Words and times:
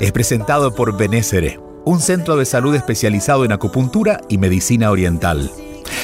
es 0.00 0.12
presentado 0.12 0.74
por 0.74 0.96
Benésere, 0.96 1.60
un 1.84 2.00
centro 2.00 2.36
de 2.36 2.44
salud 2.44 2.74
especializado 2.74 3.44
en 3.44 3.52
acupuntura 3.52 4.20
y 4.28 4.38
medicina 4.38 4.90
oriental. 4.90 5.50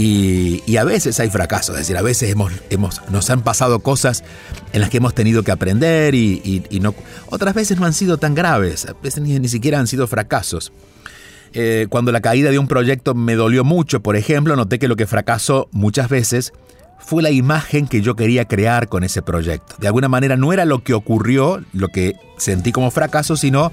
y, 0.00 0.76
a 0.76 0.84
veces 0.84 1.18
hay 1.18 1.28
fracasos, 1.28 1.74
es 1.74 1.80
decir, 1.80 1.96
a 1.96 2.02
veces 2.02 2.36
nos 3.10 3.30
han 3.30 3.42
pasado 3.42 3.80
cosas 3.80 4.22
en 4.72 4.80
las 4.80 4.90
que 4.90 4.98
hemos 4.98 5.12
tenido 5.12 5.42
que 5.42 5.50
aprender 5.50 6.14
y, 6.14 6.62
no, 6.80 6.94
otras 7.30 7.52
veces 7.52 7.80
no 7.80 7.86
han 7.86 7.92
sido 7.92 8.16
tan 8.16 8.36
graves, 8.36 8.86
a 8.86 8.92
veces 9.02 9.24
ni, 9.24 9.36
ni 9.40 9.48
siquiera 9.48 9.80
han 9.80 9.88
sido 9.88 10.06
fracasos. 10.06 10.72
Eh, 11.52 11.88
cuando 11.90 12.12
la 12.12 12.20
caída 12.20 12.52
de 12.52 12.60
un 12.60 12.68
proyecto 12.68 13.16
me 13.16 13.34
dolió 13.34 13.64
mucho, 13.64 14.00
por 14.00 14.14
ejemplo, 14.14 14.54
noté 14.54 14.78
que 14.78 14.86
lo 14.86 14.94
que 14.94 15.08
fracasó 15.08 15.68
muchas 15.72 16.08
veces 16.08 16.52
fue 17.00 17.20
la 17.20 17.32
imagen 17.32 17.88
que 17.88 18.00
yo 18.00 18.14
quería 18.14 18.44
crear 18.44 18.88
con 18.88 19.02
ese 19.02 19.20
proyecto. 19.22 19.74
De 19.80 19.88
alguna 19.88 20.08
manera 20.08 20.36
no 20.36 20.52
era 20.52 20.64
lo 20.64 20.84
que 20.84 20.94
ocurrió, 20.94 21.60
lo 21.72 21.88
que 21.88 22.14
sentí 22.36 22.70
como 22.70 22.92
fracaso, 22.92 23.36
sino 23.36 23.72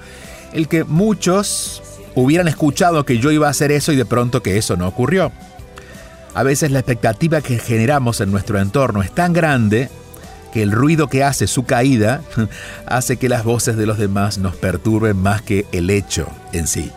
el 0.53 0.67
que 0.69 0.85
muchos 0.85 1.83
hubieran 2.15 2.47
escuchado 2.47 3.05
que 3.05 3.19
yo 3.19 3.29
iba 3.29 3.45
a 3.45 3.51
hacer 3.51 3.71
eso 3.71 3.91
y 3.91 3.95
de 3.95 4.05
pronto 4.05 4.41
que 4.41 4.57
eso 4.57 4.75
no 4.75 4.87
ocurrió. 4.87 5.31
A 6.35 6.43
veces 6.43 6.69
la 6.69 6.79
expectativa 6.79 7.39
que 7.39 7.57
generamos 7.57 8.19
en 8.19 8.29
nuestro 8.29 8.59
entorno 8.59 9.01
es 9.01 9.09
tan 9.09 9.31
grande 9.31 9.89
que 10.51 10.61
el 10.63 10.73
ruido 10.73 11.07
que 11.07 11.23
hace 11.23 11.47
su 11.47 11.63
caída 11.63 12.21
hace 12.85 13.15
que 13.15 13.29
las 13.29 13.45
voces 13.45 13.77
de 13.77 13.85
los 13.85 13.97
demás 13.97 14.37
nos 14.37 14.53
perturben 14.57 15.15
más 15.15 15.41
que 15.41 15.65
el 15.71 15.89
hecho 15.89 16.27
en 16.51 16.67
sí. 16.67 16.91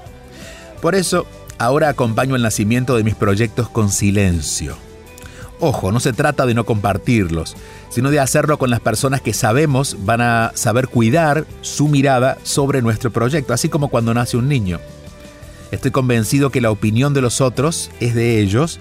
Por 0.82 0.96
eso, 0.96 1.24
ahora 1.56 1.88
acompaño 1.88 2.34
el 2.34 2.42
nacimiento 2.42 2.96
de 2.96 3.04
mis 3.04 3.14
proyectos 3.14 3.68
con 3.68 3.92
silencio. 3.92 4.76
Ojo, 5.60 5.92
no 5.92 6.00
se 6.00 6.12
trata 6.12 6.44
de 6.44 6.54
no 6.54 6.66
compartirlos, 6.66 7.56
sino 7.90 8.10
de 8.10 8.18
hacerlo 8.18 8.58
con 8.58 8.70
las 8.70 8.80
personas 8.80 9.20
que 9.20 9.34
sabemos 9.34 9.98
van 10.00 10.20
a 10.20 10.50
saber 10.54 10.88
cuidar 10.88 11.46
su 11.60 11.86
mirada 11.86 12.38
sobre 12.42 12.82
nuestro 12.82 13.12
proyecto, 13.12 13.52
así 13.52 13.68
como 13.68 13.86
cuando 13.86 14.14
nace 14.14 14.36
un 14.36 14.48
niño. 14.48 14.80
Estoy 15.70 15.92
convencido 15.92 16.50
que 16.50 16.60
la 16.60 16.72
opinión 16.72 17.14
de 17.14 17.20
los 17.20 17.40
otros 17.40 17.90
es 18.00 18.14
de 18.14 18.40
ellos, 18.40 18.80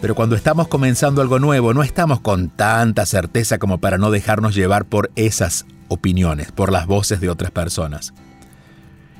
pero 0.00 0.14
cuando 0.14 0.36
estamos 0.36 0.68
comenzando 0.68 1.22
algo 1.22 1.38
nuevo 1.38 1.72
no 1.72 1.82
estamos 1.82 2.20
con 2.20 2.48
tanta 2.48 3.06
certeza 3.06 3.58
como 3.58 3.78
para 3.78 3.98
no 3.98 4.10
dejarnos 4.10 4.54
llevar 4.54 4.84
por 4.84 5.10
esas 5.16 5.66
opiniones, 5.88 6.52
por 6.52 6.70
las 6.70 6.86
voces 6.86 7.20
de 7.20 7.30
otras 7.30 7.50
personas. 7.50 8.12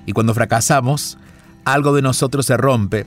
Y 0.04 0.12
cuando 0.12 0.34
fracasamos, 0.34 1.18
algo 1.64 1.94
de 1.94 2.02
nosotros 2.02 2.46
se 2.46 2.56
rompe, 2.56 3.06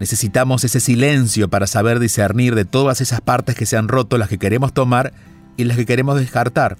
necesitamos 0.00 0.64
ese 0.64 0.80
silencio 0.80 1.48
para 1.48 1.66
saber 1.66 2.00
discernir 2.00 2.54
de 2.54 2.64
todas 2.64 3.00
esas 3.00 3.20
partes 3.20 3.54
que 3.54 3.66
se 3.66 3.76
han 3.76 3.88
roto, 3.88 4.18
las 4.18 4.28
que 4.28 4.38
queremos 4.38 4.74
tomar 4.74 5.12
y 5.56 5.64
las 5.64 5.76
que 5.76 5.86
queremos 5.86 6.18
descartar. 6.18 6.76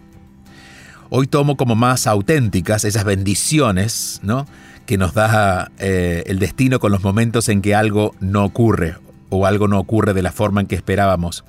Hoy 1.08 1.28
tomo 1.28 1.56
como 1.56 1.76
más 1.76 2.06
auténticas 2.06 2.84
esas 2.84 3.04
bendiciones, 3.04 4.20
¿no? 4.24 4.46
Que 4.86 4.98
nos 4.98 5.14
da 5.14 5.70
eh, 5.78 6.24
el 6.26 6.40
destino 6.40 6.80
con 6.80 6.90
los 6.90 7.02
momentos 7.02 7.48
en 7.48 7.62
que 7.62 7.74
algo 7.74 8.14
no 8.20 8.44
ocurre 8.44 8.96
o 9.36 9.46
algo 9.46 9.68
no 9.68 9.78
ocurre 9.78 10.14
de 10.14 10.22
la 10.22 10.32
forma 10.32 10.60
en 10.60 10.66
que 10.66 10.74
esperábamos. 10.74 11.44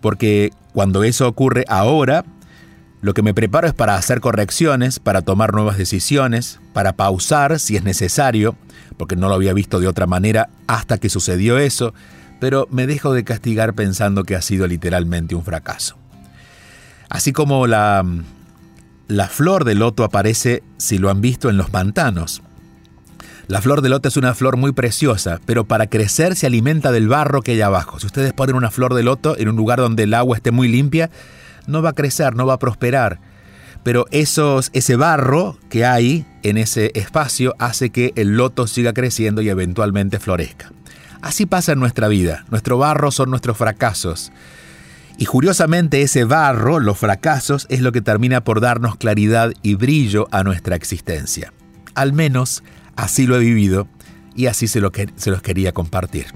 Porque 0.00 0.52
cuando 0.72 1.04
eso 1.04 1.28
ocurre 1.28 1.64
ahora, 1.68 2.24
lo 3.02 3.14
que 3.14 3.22
me 3.22 3.34
preparo 3.34 3.66
es 3.66 3.74
para 3.74 3.96
hacer 3.96 4.20
correcciones, 4.20 4.98
para 4.98 5.22
tomar 5.22 5.54
nuevas 5.54 5.78
decisiones, 5.78 6.60
para 6.72 6.92
pausar 6.94 7.58
si 7.58 7.76
es 7.76 7.82
necesario, 7.82 8.56
porque 8.96 9.16
no 9.16 9.28
lo 9.28 9.34
había 9.34 9.54
visto 9.54 9.80
de 9.80 9.88
otra 9.88 10.06
manera 10.06 10.50
hasta 10.66 10.98
que 10.98 11.08
sucedió 11.08 11.58
eso, 11.58 11.94
pero 12.40 12.68
me 12.70 12.86
dejo 12.86 13.12
de 13.12 13.24
castigar 13.24 13.74
pensando 13.74 14.24
que 14.24 14.36
ha 14.36 14.42
sido 14.42 14.66
literalmente 14.66 15.34
un 15.34 15.44
fracaso. 15.44 15.96
Así 17.08 17.32
como 17.32 17.66
la, 17.66 18.04
la 19.08 19.28
flor 19.28 19.64
de 19.64 19.74
loto 19.74 20.04
aparece, 20.04 20.62
si 20.76 20.98
lo 20.98 21.10
han 21.10 21.20
visto, 21.20 21.50
en 21.50 21.56
los 21.56 21.70
pantanos. 21.70 22.42
La 23.50 23.60
flor 23.60 23.82
de 23.82 23.88
loto 23.88 24.06
es 24.06 24.16
una 24.16 24.32
flor 24.32 24.56
muy 24.56 24.70
preciosa, 24.70 25.40
pero 25.44 25.64
para 25.64 25.88
crecer 25.88 26.36
se 26.36 26.46
alimenta 26.46 26.92
del 26.92 27.08
barro 27.08 27.42
que 27.42 27.50
hay 27.50 27.60
abajo. 27.60 27.98
Si 27.98 28.06
ustedes 28.06 28.32
ponen 28.32 28.54
una 28.54 28.70
flor 28.70 28.94
de 28.94 29.02
loto 29.02 29.36
en 29.36 29.48
un 29.48 29.56
lugar 29.56 29.80
donde 29.80 30.04
el 30.04 30.14
agua 30.14 30.36
esté 30.36 30.52
muy 30.52 30.68
limpia, 30.68 31.10
no 31.66 31.82
va 31.82 31.90
a 31.90 31.94
crecer, 31.94 32.36
no 32.36 32.46
va 32.46 32.54
a 32.54 32.58
prosperar. 32.60 33.18
Pero 33.82 34.06
ese 34.12 34.94
barro 34.94 35.58
que 35.68 35.84
hay 35.84 36.26
en 36.44 36.58
ese 36.58 36.92
espacio 36.94 37.56
hace 37.58 37.90
que 37.90 38.12
el 38.14 38.36
loto 38.36 38.68
siga 38.68 38.92
creciendo 38.92 39.42
y 39.42 39.48
eventualmente 39.48 40.20
florezca. 40.20 40.70
Así 41.20 41.44
pasa 41.44 41.72
en 41.72 41.80
nuestra 41.80 42.06
vida. 42.06 42.44
Nuestro 42.52 42.78
barro 42.78 43.10
son 43.10 43.30
nuestros 43.30 43.56
fracasos. 43.56 44.30
Y 45.18 45.26
curiosamente 45.26 46.02
ese 46.02 46.22
barro, 46.22 46.78
los 46.78 46.98
fracasos, 46.98 47.66
es 47.68 47.80
lo 47.80 47.90
que 47.90 48.00
termina 48.00 48.44
por 48.44 48.60
darnos 48.60 48.94
claridad 48.94 49.52
y 49.60 49.74
brillo 49.74 50.28
a 50.30 50.44
nuestra 50.44 50.76
existencia. 50.76 51.52
Al 51.96 52.12
menos 52.12 52.62
así 53.02 53.26
lo 53.26 53.36
he 53.36 53.40
vivido 53.40 53.88
y 54.34 54.46
así 54.46 54.66
se, 54.66 54.80
se 55.16 55.30
los 55.30 55.42
quería 55.42 55.72
compartir. 55.72 56.26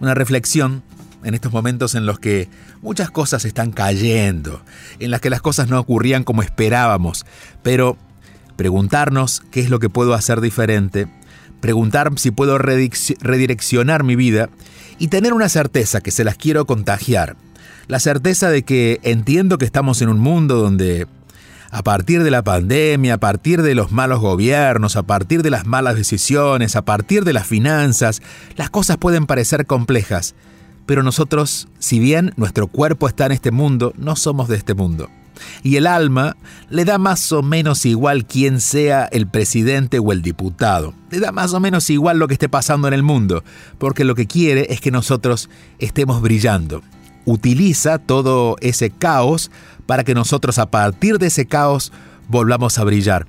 Una 0.00 0.14
reflexión 0.14 0.82
en 1.24 1.34
estos 1.34 1.52
momentos 1.52 1.94
en 1.94 2.06
los 2.06 2.18
que 2.18 2.48
muchas 2.82 3.10
cosas 3.10 3.44
están 3.44 3.72
cayendo, 3.72 4.62
en 4.98 5.10
las 5.10 5.20
que 5.20 5.30
las 5.30 5.40
cosas 5.40 5.68
no 5.68 5.80
ocurrían 5.80 6.24
como 6.24 6.42
esperábamos, 6.42 7.24
pero 7.62 7.96
preguntarnos 8.56 9.42
qué 9.50 9.60
es 9.60 9.70
lo 9.70 9.78
que 9.78 9.88
puedo 9.88 10.14
hacer 10.14 10.40
diferente, 10.40 11.08
preguntar 11.60 12.12
si 12.16 12.30
puedo 12.30 12.58
redireccionar 12.58 14.04
mi 14.04 14.16
vida 14.16 14.50
y 14.98 15.08
tener 15.08 15.32
una 15.32 15.48
certeza 15.48 16.00
que 16.00 16.10
se 16.10 16.24
las 16.24 16.36
quiero 16.36 16.66
contagiar. 16.66 17.36
La 17.86 18.00
certeza 18.00 18.50
de 18.50 18.62
que 18.62 19.00
entiendo 19.02 19.58
que 19.58 19.64
estamos 19.64 20.02
en 20.02 20.08
un 20.08 20.18
mundo 20.18 20.56
donde 20.56 21.06
a 21.74 21.82
partir 21.82 22.22
de 22.22 22.30
la 22.30 22.44
pandemia, 22.44 23.14
a 23.14 23.18
partir 23.18 23.60
de 23.60 23.74
los 23.74 23.90
malos 23.90 24.20
gobiernos, 24.20 24.94
a 24.94 25.02
partir 25.02 25.42
de 25.42 25.50
las 25.50 25.66
malas 25.66 25.96
decisiones, 25.96 26.76
a 26.76 26.84
partir 26.84 27.24
de 27.24 27.32
las 27.32 27.48
finanzas, 27.48 28.22
las 28.54 28.70
cosas 28.70 28.96
pueden 28.96 29.26
parecer 29.26 29.66
complejas. 29.66 30.36
Pero 30.86 31.02
nosotros, 31.02 31.66
si 31.80 31.98
bien 31.98 32.32
nuestro 32.36 32.68
cuerpo 32.68 33.08
está 33.08 33.26
en 33.26 33.32
este 33.32 33.50
mundo, 33.50 33.92
no 33.96 34.14
somos 34.14 34.46
de 34.46 34.56
este 34.56 34.74
mundo. 34.74 35.10
Y 35.64 35.74
el 35.74 35.88
alma 35.88 36.36
le 36.70 36.84
da 36.84 36.98
más 36.98 37.32
o 37.32 37.42
menos 37.42 37.84
igual 37.86 38.24
quién 38.24 38.60
sea 38.60 39.06
el 39.06 39.26
presidente 39.26 39.98
o 39.98 40.12
el 40.12 40.22
diputado. 40.22 40.94
Le 41.10 41.18
da 41.18 41.32
más 41.32 41.54
o 41.54 41.60
menos 41.60 41.90
igual 41.90 42.20
lo 42.20 42.28
que 42.28 42.34
esté 42.34 42.48
pasando 42.48 42.86
en 42.86 42.94
el 42.94 43.02
mundo, 43.02 43.42
porque 43.78 44.04
lo 44.04 44.14
que 44.14 44.28
quiere 44.28 44.68
es 44.70 44.80
que 44.80 44.92
nosotros 44.92 45.50
estemos 45.80 46.22
brillando. 46.22 46.82
Utiliza 47.24 47.98
todo 47.98 48.56
ese 48.60 48.90
caos 48.90 49.50
para 49.86 50.04
que 50.04 50.14
nosotros 50.14 50.58
a 50.58 50.70
partir 50.70 51.18
de 51.18 51.26
ese 51.26 51.46
caos 51.46 51.92
volvamos 52.28 52.78
a 52.78 52.84
brillar. 52.84 53.26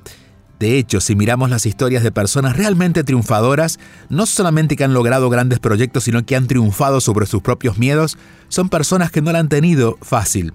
De 0.60 0.78
hecho, 0.78 1.02
si 1.02 1.16
miramos 1.16 1.50
las 1.50 1.66
historias 1.66 2.04
de 2.04 2.12
personas 2.12 2.56
realmente 2.56 3.04
triunfadoras, 3.04 3.78
no 4.10 4.25
solamente 4.25 4.75
que 4.75 4.86
han 4.86 4.94
logrado 4.94 5.30
grandes 5.30 5.60
proyectos, 5.60 6.06
sino 6.06 6.25
que 6.25 6.36
han 6.36 6.48
triunfado 6.48 7.02
sobre 7.02 7.25
sus 7.25 7.42
propios 7.42 7.78
miedos, 7.78 8.18
son 8.48 8.69
personas 8.69 9.12
que 9.12 9.22
no 9.22 9.31
la 9.34 9.40
han 9.40 9.50
tenido 9.50 9.98
fácil. 10.02 10.54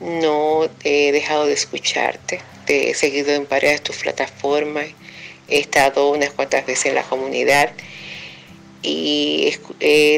no 0.00 0.68
he 0.84 1.10
dejado 1.12 1.46
de 1.46 1.54
escucharte. 1.54 2.42
Te 2.66 2.90
he 2.90 2.94
seguido 2.94 3.32
en 3.32 3.48
varias 3.48 3.74
de 3.74 3.80
tus 3.80 3.96
plataformas, 3.96 4.88
he 5.48 5.58
estado 5.58 6.10
unas 6.10 6.30
cuantas 6.32 6.66
veces 6.66 6.86
en 6.86 6.96
la 6.96 7.02
comunidad. 7.02 7.72
Y 8.82 9.54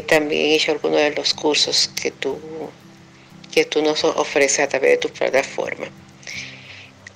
también 0.07 0.41
he 0.41 0.55
hecho 0.55 0.73
algunos 0.73 0.97
de 0.97 1.11
los 1.11 1.33
cursos 1.33 1.89
que 2.01 2.11
tú 2.11 2.37
que 3.55 3.63
tú 3.63 3.81
nos 3.81 4.03
ofreces 4.03 4.59
a 4.59 4.67
través 4.67 4.91
de 4.91 4.97
tu 4.97 5.09
plataforma. 5.09 5.87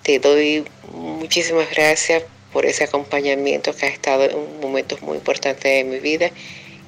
Te 0.04 0.20
doy 0.20 0.64
muchísimas 0.94 1.70
gracias 1.70 2.24
por 2.54 2.66
ese 2.66 2.86
acompañamiento 2.86 3.76
que 3.76 3.88
ha 3.88 3.90
estado 3.90 4.24
en 4.24 4.62
momentos 4.62 5.02
muy 5.02 5.18
importantes 5.18 5.66
de 5.66 5.84
mi 5.84 6.00
vida 6.00 6.32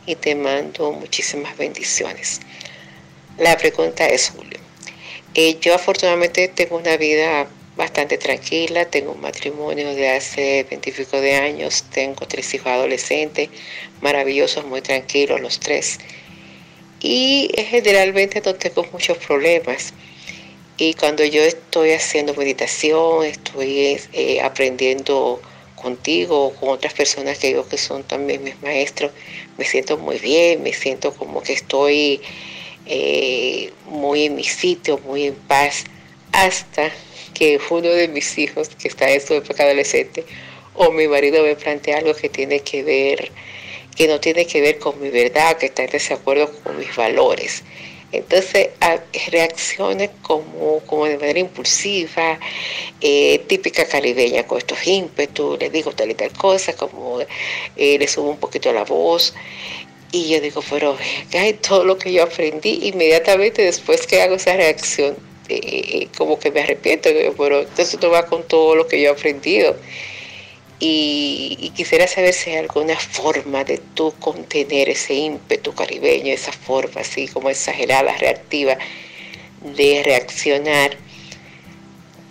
y 0.06 0.16
te 0.16 0.36
mando 0.36 0.94
muchísimas 0.94 1.58
bendiciones. 1.58 2.40
La 3.38 3.58
pregunta 3.58 4.08
es, 4.08 4.30
Julio, 4.30 4.58
eh, 5.34 5.58
yo 5.60 5.76
afortunadamente 5.76 6.48
tengo 6.48 6.78
una 6.78 6.96
vida 6.96 7.46
bastante 7.76 8.18
tranquila, 8.18 8.86
tengo 8.86 9.12
un 9.12 9.20
matrimonio 9.20 9.94
de 9.94 10.12
hace 10.12 10.66
veintipico 10.70 11.20
de 11.20 11.36
años, 11.36 11.84
tengo 11.92 12.26
tres 12.26 12.54
hijos 12.54 12.68
adolescentes, 12.68 13.50
maravillosos, 14.00 14.66
muy 14.66 14.82
tranquilos 14.82 15.42
los 15.42 15.60
tres 15.60 16.00
y 17.02 17.50
generalmente 17.58 18.42
no 18.46 18.54
tengo 18.56 18.86
muchos 18.92 19.18
problemas. 19.18 19.94
Y 20.78 20.94
cuando 20.94 21.24
yo 21.26 21.42
estoy 21.44 21.92
haciendo 21.92 22.34
meditación, 22.34 23.26
estoy 23.26 24.00
eh, 24.14 24.42
aprendiendo 24.42 25.42
contigo 25.76 26.48
o 26.48 26.54
con 26.54 26.70
otras 26.70 26.94
personas 26.94 27.40
que 27.40 27.48
digo 27.48 27.68
que 27.68 27.78
son 27.78 28.04
también 28.04 28.44
mis 28.44 28.62
maestros, 28.62 29.12
me 29.58 29.66
siento 29.66 29.98
muy 29.98 30.18
bien, 30.20 30.62
me 30.64 30.74
siento 30.74 31.14
como 31.14 31.42
que 31.42 31.54
estoy 31.54 32.22
eh, 32.86 33.72
muy 33.86 34.26
en 34.26 34.36
mi 34.36 34.44
sitio, 34.44 35.00
muy 35.00 35.26
en 35.26 35.36
paz, 35.36 35.86
hasta 36.32 36.92
que 37.34 37.60
uno 37.70 37.90
de 37.90 38.08
mis 38.08 38.38
hijos, 38.38 38.70
que 38.70 38.88
está 38.88 39.10
en 39.12 39.22
su 39.26 39.34
época 39.34 39.64
adolescente, 39.64 40.24
o 40.76 40.92
mi 40.92 41.08
marido 41.08 41.44
me 41.44 41.56
plantea 41.56 41.98
algo 41.98 42.14
que 42.14 42.30
tiene 42.30 42.60
que 42.60 42.84
ver 42.84 43.32
que 44.02 44.08
no 44.08 44.20
tiene 44.20 44.48
que 44.48 44.62
ver 44.62 44.80
con 44.80 45.00
mi 45.00 45.12
verdad, 45.12 45.58
que 45.58 45.68
está 45.68 45.84
en 45.84 45.92
desacuerdo 45.92 46.52
con 46.64 46.76
mis 46.80 46.96
valores. 46.96 47.62
Entonces, 48.12 48.70
reacciones 49.30 50.10
como, 50.24 50.80
como 50.88 51.06
de 51.06 51.20
manera 51.20 51.38
impulsiva, 51.38 52.40
eh, 53.00 53.44
típica 53.48 53.86
caribeña, 53.86 54.42
con 54.48 54.58
estos 54.58 54.88
ímpetus, 54.88 55.60
le 55.60 55.70
digo 55.70 55.92
tal 55.92 56.10
y 56.10 56.16
tal 56.16 56.32
cosa, 56.32 56.74
como 56.74 57.20
eh, 57.22 58.00
le 58.00 58.08
subo 58.08 58.32
un 58.32 58.38
poquito 58.38 58.74
la 58.74 58.86
voz. 58.86 59.36
Y 60.12 60.30
yo 60.30 60.42
digo, 60.42 60.64
pero 60.68 60.98
hay 61.34 61.54
todo 61.54 61.86
lo 61.86 62.00
que 62.00 62.12
yo 62.12 62.24
aprendí, 62.24 62.80
inmediatamente 62.82 63.62
después 63.62 64.08
que 64.08 64.20
hago 64.20 64.34
esa 64.34 64.56
reacción, 64.56 65.16
eh, 65.48 66.08
como 66.18 66.40
que 66.40 66.50
me 66.50 66.62
arrepiento, 66.62 67.12
pero 67.38 67.60
entonces 67.60 68.00
no 68.02 68.10
va 68.10 68.26
con 68.26 68.42
todo 68.48 68.74
lo 68.76 68.88
que 68.88 69.00
yo 69.00 69.10
he 69.10 69.14
aprendido 69.14 69.76
y, 70.84 71.72
quisiera 71.76 72.08
saber 72.08 72.34
si 72.34 72.50
hay 72.50 72.58
alguna 72.58 72.98
forma 72.98 73.64
de 73.64 73.78
tú 73.78 74.14
contener 74.20 74.90
ese 74.90 75.14
ímpetu 75.14 75.74
caribeño, 75.76 76.34
esa 76.34 76.52
forma 76.52 77.02
así 77.02 77.28
como 77.28 77.52
exagerada, 77.52 78.18
reactiva, 78.18 78.78
de 79.62 80.02
reaccionar 80.04 80.98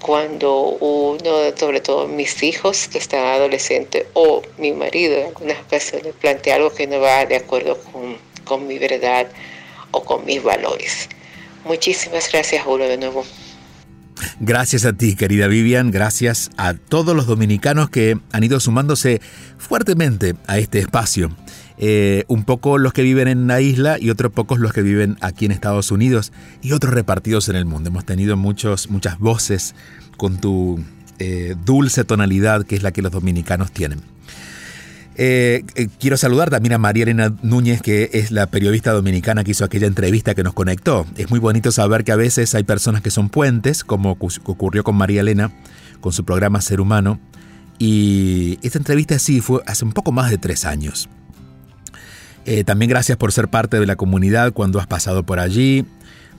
cuando 0.01 0.63
uno, 0.81 1.57
sobre 1.57 1.81
todo 1.81 2.09
mis 2.09 2.43
hijos 2.43 2.89
que 2.89 2.99
están 2.99 3.25
adolescentes 3.25 4.07
o 4.15 4.43
mi 4.59 4.73
marido 4.73 5.17
en 5.17 5.27
algunas 5.27 5.61
ocasiones 5.61 6.13
plantea 6.21 6.57
algo 6.57 6.75
que 6.75 6.89
no 6.89 7.01
va 7.01 7.27
de 7.27 7.37
acuerdo 7.37 7.79
con, 7.93 8.19
con 8.45 8.67
mi 8.67 8.79
verdad 8.79 9.29
o 9.93 10.03
con 10.03 10.25
mis 10.25 10.43
valores. 10.43 11.09
Muchísimas 11.65 12.33
gracias, 12.33 12.65
Julio, 12.65 12.89
de 12.89 12.97
nuevo. 12.97 13.25
Gracias 14.41 14.85
a 14.85 14.93
ti, 14.93 15.17
querida 15.17 15.47
Vivian, 15.47 15.91
gracias 15.91 16.51
a 16.57 16.75
todos 16.75 17.15
los 17.15 17.27
dominicanos 17.27 17.91
que 17.91 18.19
han 18.33 18.45
ido 18.45 18.61
sumándose 18.61 19.21
fuertemente 19.59 20.35
a 20.47 20.59
este 20.59 20.79
espacio. 20.79 21.31
Eh, 21.83 22.25
un 22.29 22.45
poco 22.45 22.77
los 22.77 22.93
que 22.93 23.03
viven 23.03 23.27
en 23.27 23.47
la 23.47 23.63
isla 23.63 23.99
y 23.99 24.11
otros 24.11 24.33
pocos 24.33 24.59
los 24.59 24.73
que 24.75 24.83
viven 24.83 25.17
aquí 25.23 25.47
en 25.47 25.53
Estados 25.53 25.91
Unidos 25.91 26.31
y 26.61 26.73
otros 26.73 26.93
repartidos 26.93 27.49
en 27.49 27.57
el 27.57 27.65
mundo. 27.65 27.89
Hemos 27.89 28.05
tenido 28.05 28.37
muchos, 28.37 28.91
muchas 28.91 29.19
voces 29.19 29.75
con 30.19 30.39
tu 30.39 30.79
eh, 31.19 31.57
dulce 31.65 32.05
tonalidad 32.05 32.67
que 32.67 32.77
es 32.77 32.83
la 32.83 32.93
que 32.93 33.01
los 33.01 33.13
dominicanos 33.13 33.73
tienen. 33.73 34.01
Eh, 35.23 35.65
eh, 35.75 35.89
quiero 35.99 36.17
saludar 36.17 36.49
también 36.49 36.73
a 36.73 36.79
María 36.79 37.03
Elena 37.03 37.31
Núñez, 37.43 37.83
que 37.83 38.09
es 38.15 38.31
la 38.31 38.47
periodista 38.47 38.93
dominicana 38.93 39.45
que 39.45 39.51
hizo 39.51 39.67
aquella 39.67 39.87
entrevista 39.87 40.35
que 40.35 40.43
nos 40.43 40.55
conectó. 40.55 41.05
Es 41.19 41.29
muy 41.29 41.39
bonito 41.39 41.73
saber 41.73 42.05
que 42.05 42.13
a 42.13 42.17
veces 42.17 42.55
hay 42.55 42.65
personas 42.65 43.03
que 43.03 43.11
son 43.11 43.29
puentes, 43.29 43.85
como 43.85 44.13
ocurrió 44.13 44.83
con 44.83 44.97
María 44.97 45.21
Elena, 45.21 45.53
con 46.01 46.15
su 46.15 46.25
programa 46.25 46.63
Ser 46.63 46.81
Humano. 46.81 47.21
Y 47.79 48.59
esta 48.63 48.79
entrevista 48.79 49.19
sí 49.19 49.43
fue 49.43 49.61
hace 49.67 49.85
un 49.85 49.93
poco 49.93 50.11
más 50.11 50.31
de 50.31 50.39
tres 50.39 50.65
años. 50.65 51.11
Eh, 52.47 52.65
también 52.65 52.89
gracias 52.89 53.19
por 53.19 53.31
ser 53.31 53.49
parte 53.49 53.79
de 53.79 53.85
la 53.85 53.97
comunidad 53.97 54.55
cuando 54.55 54.81
has 54.81 54.87
pasado 54.87 55.23
por 55.23 55.39
allí, 55.39 55.85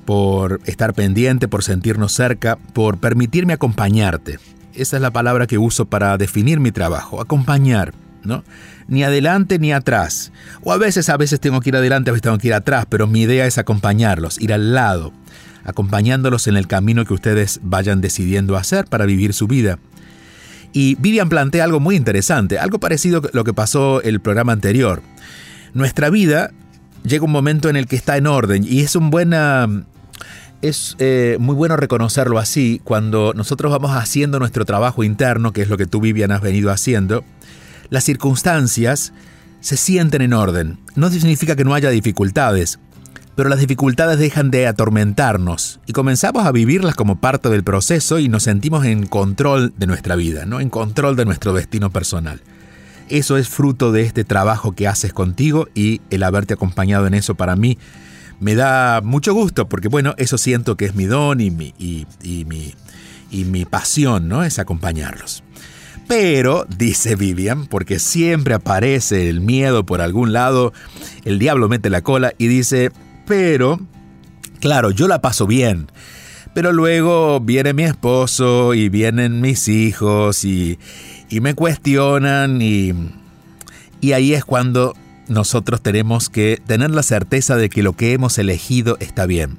por 0.05 0.59
estar 0.65 0.95
pendiente, 0.95 1.47
por 1.47 1.63
sentirnos 1.63 2.13
cerca, 2.13 2.55
por 2.73 2.97
permitirme 2.97 3.53
acompañarte. 3.53 4.39
Esa 4.73 4.95
es 4.95 5.03
la 5.03 5.11
palabra 5.11 5.45
que 5.45 5.59
uso 5.59 5.85
para 5.85 6.17
definir 6.17 6.59
mi 6.59 6.71
trabajo, 6.71 7.21
acompañar 7.21 7.93
¿no? 8.23 8.43
Ni 8.87 9.03
adelante 9.03 9.59
ni 9.59 9.71
atrás. 9.71 10.31
O 10.63 10.71
a 10.71 10.77
veces, 10.77 11.09
a 11.09 11.17
veces 11.17 11.39
tengo 11.39 11.61
que 11.61 11.69
ir 11.69 11.75
adelante, 11.75 12.09
a 12.09 12.13
veces 12.13 12.23
tengo 12.23 12.37
que 12.37 12.47
ir 12.47 12.53
atrás, 12.53 12.85
pero 12.89 13.07
mi 13.07 13.21
idea 13.21 13.45
es 13.45 13.57
acompañarlos, 13.57 14.39
ir 14.39 14.53
al 14.53 14.73
lado, 14.73 15.13
acompañándolos 15.63 16.47
en 16.47 16.57
el 16.57 16.67
camino 16.67 17.05
que 17.05 17.13
ustedes 17.13 17.59
vayan 17.63 18.01
decidiendo 18.01 18.57
hacer 18.57 18.85
para 18.85 19.05
vivir 19.05 19.33
su 19.33 19.47
vida. 19.47 19.79
Y 20.73 20.95
Vivian 20.95 21.29
plantea 21.29 21.63
algo 21.63 21.79
muy 21.79 21.95
interesante, 21.95 22.57
algo 22.57 22.79
parecido 22.79 23.19
a 23.19 23.29
lo 23.33 23.43
que 23.43 23.53
pasó 23.53 24.01
el 24.01 24.21
programa 24.21 24.53
anterior. 24.53 25.01
Nuestra 25.73 26.09
vida 26.09 26.51
llega 27.03 27.25
un 27.25 27.31
momento 27.31 27.69
en 27.69 27.75
el 27.75 27.87
que 27.87 27.95
está 27.95 28.17
en 28.17 28.27
orden 28.27 28.63
y 28.63 28.81
es 28.81 28.95
un 28.95 29.09
es 30.61 30.95
eh, 30.99 31.37
muy 31.39 31.55
bueno 31.55 31.75
reconocerlo 31.75 32.37
así 32.37 32.81
cuando 32.83 33.33
nosotros 33.35 33.71
vamos 33.71 33.91
haciendo 33.91 34.37
nuestro 34.39 34.63
trabajo 34.63 35.03
interno, 35.03 35.53
que 35.53 35.63
es 35.63 35.69
lo 35.69 35.77
que 35.77 35.87
tú, 35.87 35.99
Vivian, 35.99 36.31
has 36.31 36.41
venido 36.41 36.71
haciendo. 36.71 37.23
Las 37.91 38.05
circunstancias 38.05 39.11
se 39.59 39.75
sienten 39.75 40.21
en 40.21 40.31
orden. 40.31 40.79
No 40.95 41.09
significa 41.09 41.57
que 41.57 41.65
no 41.65 41.73
haya 41.73 41.89
dificultades, 41.89 42.79
pero 43.35 43.49
las 43.49 43.59
dificultades 43.59 44.17
dejan 44.17 44.49
de 44.49 44.65
atormentarnos 44.65 45.81
y 45.85 45.91
comenzamos 45.91 46.45
a 46.45 46.53
vivirlas 46.53 46.95
como 46.95 47.19
parte 47.19 47.49
del 47.49 47.65
proceso 47.65 48.17
y 48.17 48.29
nos 48.29 48.43
sentimos 48.43 48.85
en 48.85 49.07
control 49.07 49.73
de 49.75 49.87
nuestra 49.87 50.15
vida, 50.15 50.45
¿no? 50.45 50.61
en 50.61 50.69
control 50.69 51.17
de 51.17 51.25
nuestro 51.25 51.51
destino 51.51 51.89
personal. 51.89 52.39
Eso 53.09 53.35
es 53.35 53.49
fruto 53.49 53.91
de 53.91 54.03
este 54.03 54.23
trabajo 54.23 54.71
que 54.71 54.87
haces 54.87 55.11
contigo 55.11 55.67
y 55.75 55.99
el 56.11 56.23
haberte 56.23 56.53
acompañado 56.53 57.07
en 57.07 57.13
eso 57.13 57.35
para 57.35 57.57
mí 57.57 57.77
me 58.39 58.55
da 58.55 59.01
mucho 59.01 59.33
gusto 59.33 59.67
porque 59.67 59.89
bueno, 59.89 60.15
eso 60.15 60.37
siento 60.37 60.77
que 60.77 60.85
es 60.85 60.95
mi 60.95 61.07
don 61.07 61.41
y 61.41 61.51
mi, 61.51 61.73
y, 61.77 62.05
mi, 62.45 62.73
y 63.29 63.43
mi 63.43 63.65
pasión, 63.65 64.29
¿no? 64.29 64.45
Es 64.45 64.59
acompañarlos. 64.59 65.43
Pero, 66.07 66.65
dice 66.77 67.15
Vivian, 67.15 67.67
porque 67.67 67.99
siempre 67.99 68.53
aparece 68.53 69.29
el 69.29 69.39
miedo 69.39 69.85
por 69.85 70.01
algún 70.01 70.33
lado, 70.33 70.73
el 71.23 71.39
diablo 71.39 71.69
mete 71.69 71.89
la 71.89 72.01
cola 72.01 72.33
y 72.37 72.47
dice, 72.47 72.91
pero, 73.25 73.79
claro, 74.59 74.91
yo 74.91 75.07
la 75.07 75.21
paso 75.21 75.47
bien. 75.47 75.87
Pero 76.53 76.73
luego 76.73 77.39
viene 77.39 77.73
mi 77.73 77.83
esposo 77.83 78.73
y 78.73 78.89
vienen 78.89 79.39
mis 79.39 79.69
hijos 79.69 80.43
y, 80.43 80.79
y 81.29 81.39
me 81.39 81.53
cuestionan 81.53 82.61
y, 82.61 82.91
y 84.01 84.11
ahí 84.11 84.33
es 84.33 84.43
cuando 84.43 84.93
nosotros 85.29 85.81
tenemos 85.81 86.29
que 86.29 86.61
tener 86.65 86.91
la 86.91 87.03
certeza 87.03 87.55
de 87.55 87.69
que 87.69 87.83
lo 87.83 87.93
que 87.93 88.11
hemos 88.11 88.37
elegido 88.37 88.97
está 88.99 89.25
bien. 89.25 89.57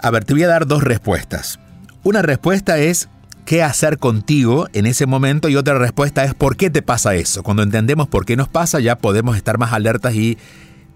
A 0.00 0.10
ver, 0.10 0.24
te 0.24 0.32
voy 0.32 0.44
a 0.44 0.48
dar 0.48 0.68
dos 0.68 0.84
respuestas. 0.84 1.58
Una 2.04 2.22
respuesta 2.22 2.78
es 2.78 3.08
qué 3.48 3.62
hacer 3.62 3.96
contigo 3.96 4.68
en 4.74 4.84
ese 4.84 5.06
momento 5.06 5.48
y 5.48 5.56
otra 5.56 5.78
respuesta 5.78 6.22
es 6.22 6.34
por 6.34 6.58
qué 6.58 6.68
te 6.68 6.82
pasa 6.82 7.14
eso. 7.14 7.42
Cuando 7.42 7.62
entendemos 7.62 8.06
por 8.06 8.26
qué 8.26 8.36
nos 8.36 8.46
pasa 8.46 8.78
ya 8.78 8.98
podemos 8.98 9.38
estar 9.38 9.56
más 9.56 9.72
alertas 9.72 10.14
y 10.14 10.36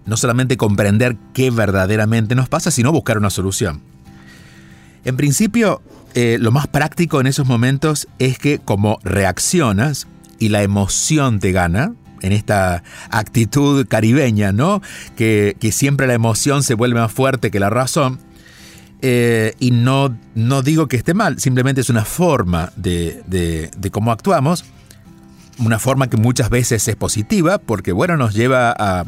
no 0.05 0.17
solamente 0.17 0.55
comprender 0.55 1.17
qué 1.33 1.49
verdaderamente 1.49 2.35
nos 2.35 2.49
pasa, 2.49 2.69
sino 2.69 2.91
buscar 2.91 3.17
una 3.17 3.31
solución. 3.31 3.81
En 5.03 5.17
principio, 5.17 5.81
eh, 6.13 6.37
lo 6.39 6.51
más 6.51 6.67
práctico 6.67 7.19
en 7.19 7.25
esos 7.25 7.47
momentos 7.47 8.07
es 8.19 8.37
que 8.37 8.59
como 8.59 8.99
reaccionas 9.03 10.05
y 10.37 10.49
la 10.49 10.61
emoción 10.61 11.39
te 11.39 11.53
gana, 11.53 11.93
en 12.21 12.33
esta 12.33 12.83
actitud 13.09 13.87
caribeña, 13.87 14.51
¿no? 14.51 14.79
Que, 15.15 15.57
siempre 15.71 16.05
la 16.05 16.13
emoción 16.13 16.61
se 16.61 16.75
vuelve 16.75 16.99
más 16.99 17.11
fuerte 17.11 17.49
que 17.49 17.59
la 17.59 17.71
razón. 17.71 18.19
Eh, 19.05 19.53
y 19.59 19.71
no, 19.71 20.17
no 20.33 20.61
digo 20.61 20.87
que 20.87 20.95
esté 20.95 21.13
mal, 21.13 21.37
simplemente 21.37 21.81
es 21.81 21.89
una 21.89 22.05
forma 22.05 22.71
de, 22.77 23.21
de, 23.27 23.91
cómo 23.91 24.13
actuamos, 24.13 24.63
una 25.59 25.77
forma 25.77 26.09
que 26.09 26.15
muchas 26.15 26.49
veces 26.49 26.87
es 26.87 26.95
positiva, 26.95 27.57
porque 27.57 27.91
bueno, 27.91 28.15
nos 28.15 28.33
lleva 28.33 28.71
a, 28.71 29.03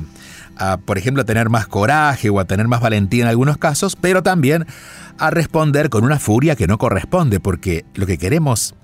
a, 0.58 0.78
por 0.80 0.98
ejemplo, 0.98 1.22
a 1.22 1.25
tener 1.25 1.50
más 1.50 1.68
coraje 1.68 2.30
o 2.30 2.42
a 2.42 2.46
tener 2.46 2.68
más 2.68 2.82
valentía 2.82 3.24
en 3.24 3.30
algunos 3.30 3.58
casos, 3.58 3.96
pero 3.96 4.22
también 4.22 4.66
a 5.18 5.30
responder 5.30 5.90
con 5.90 6.04
una 6.04 6.20
furia 6.20 6.58
que 6.58 6.68
no 6.68 6.78
corresponde, 6.78 7.40
porque 7.40 7.86
lo 7.94 8.06
que 8.06 8.18
queremos 8.18 8.75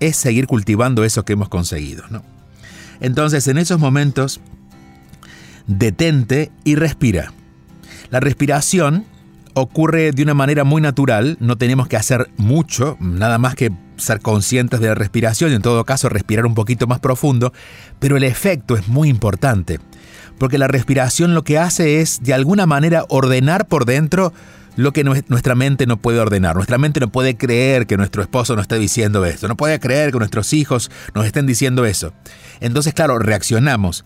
es 0.00 0.18
seguir 0.18 0.46
cultivando 0.46 1.02
eso 1.02 1.24
que 1.24 1.32
hemos 1.32 1.48
conseguido, 1.48 2.04
¿no? 2.10 2.22
Entonces, 3.00 3.48
en 3.48 3.56
esos 3.56 3.80
momentos, 3.80 4.38
detente 5.66 6.50
y 6.64 6.74
respira. 6.74 7.32
La 8.10 8.20
respiración 8.20 9.06
ocurre 9.60 10.12
de 10.12 10.22
una 10.22 10.34
manera 10.34 10.64
muy 10.64 10.80
natural, 10.80 11.36
no 11.40 11.56
tenemos 11.56 11.88
que 11.88 11.96
hacer 11.96 12.30
mucho, 12.36 12.96
nada 13.00 13.38
más 13.38 13.54
que 13.54 13.72
ser 13.96 14.20
conscientes 14.20 14.80
de 14.80 14.88
la 14.88 14.94
respiración 14.94 15.50
y 15.52 15.54
en 15.54 15.62
todo 15.62 15.84
caso 15.84 16.08
respirar 16.08 16.46
un 16.46 16.54
poquito 16.54 16.86
más 16.86 17.00
profundo, 17.00 17.52
pero 17.98 18.16
el 18.16 18.24
efecto 18.24 18.76
es 18.76 18.88
muy 18.88 19.08
importante, 19.08 19.80
porque 20.38 20.58
la 20.58 20.68
respiración 20.68 21.34
lo 21.34 21.44
que 21.44 21.58
hace 21.58 22.00
es 22.00 22.22
de 22.22 22.34
alguna 22.34 22.66
manera 22.66 23.04
ordenar 23.08 23.66
por 23.66 23.84
dentro 23.84 24.32
lo 24.76 24.92
que 24.92 25.02
nuestra 25.02 25.56
mente 25.56 25.86
no 25.86 25.96
puede 25.96 26.20
ordenar. 26.20 26.54
Nuestra 26.54 26.78
mente 26.78 27.00
no 27.00 27.08
puede 27.08 27.36
creer 27.36 27.88
que 27.88 27.96
nuestro 27.96 28.22
esposo 28.22 28.54
nos 28.54 28.62
esté 28.62 28.78
diciendo 28.78 29.24
esto, 29.24 29.48
no 29.48 29.56
puede 29.56 29.80
creer 29.80 30.12
que 30.12 30.18
nuestros 30.18 30.52
hijos 30.52 30.90
nos 31.14 31.26
estén 31.26 31.46
diciendo 31.46 31.84
eso. 31.84 32.12
Entonces, 32.60 32.94
claro, 32.94 33.18
reaccionamos. 33.18 34.04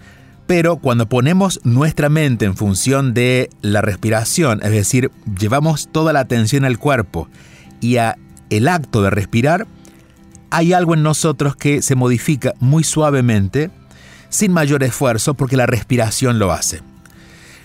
Pero 0.55 0.77
cuando 0.77 1.09
ponemos 1.09 1.61
nuestra 1.65 2.11
mente 2.11 2.45
en 2.45 2.59
función 2.59 3.15
de 3.15 3.49
la 3.63 3.81
respiración, 3.81 4.61
es 4.63 4.71
decir, 4.71 5.11
llevamos 5.41 5.89
toda 5.91 6.13
la 6.13 6.21
atención 6.21 6.67
al 6.67 6.79
cuerpo 6.79 7.27
y 7.81 7.97
a 7.97 8.19
el 8.51 8.69
acto 8.69 9.01
de 9.01 9.09
respirar, 9.09 9.67
hay 10.51 10.75
algo 10.75 10.93
en 10.93 11.03
nosotros 11.03 11.57
que 11.57 11.81
se 11.81 11.95
modifica 11.95 12.53
muy 12.61 12.85
suavemente, 12.85 13.71
sin 14.29 14.53
mayor 14.53 14.83
esfuerzo, 14.83 15.33
porque 15.33 15.57
la 15.57 15.65
respiración 15.65 16.39
lo 16.39 16.53
hace. 16.53 16.83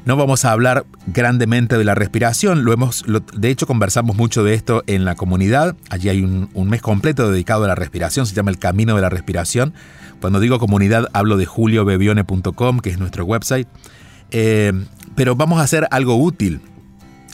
No 0.07 0.15
vamos 0.15 0.45
a 0.45 0.53
hablar 0.53 0.85
grandemente 1.07 1.77
de 1.77 1.83
la 1.83 1.93
respiración, 1.93 2.63
lo 2.63 2.71
hemos, 2.71 3.03
de 3.35 3.49
hecho 3.49 3.67
conversamos 3.67 4.15
mucho 4.15 4.41
de 4.45 4.53
esto 4.53 4.81
en 4.87 5.03
la 5.03 5.15
comunidad, 5.15 5.75
allí 5.89 6.07
hay 6.07 6.21
un, 6.21 6.69
mes 6.69 6.81
completo 6.81 7.29
dedicado 7.29 7.65
a 7.65 7.67
la 7.67 7.75
respiración, 7.75 8.25
se 8.25 8.33
llama 8.33 8.49
El 8.49 8.57
Camino 8.57 8.95
de 8.95 9.01
la 9.01 9.09
Respiración. 9.09 9.73
Cuando 10.21 10.39
digo 10.39 10.59
comunidad 10.59 11.09
hablo 11.11 11.35
de 11.35 11.45
juliobebione.com, 11.45 12.79
que 12.79 12.89
es 12.89 12.99
nuestro 12.99 13.25
website, 13.25 13.67
eh, 14.31 14.71
pero 15.15 15.35
vamos 15.35 15.59
a 15.59 15.63
hacer 15.63 15.89
algo 15.91 16.15
útil, 16.15 16.61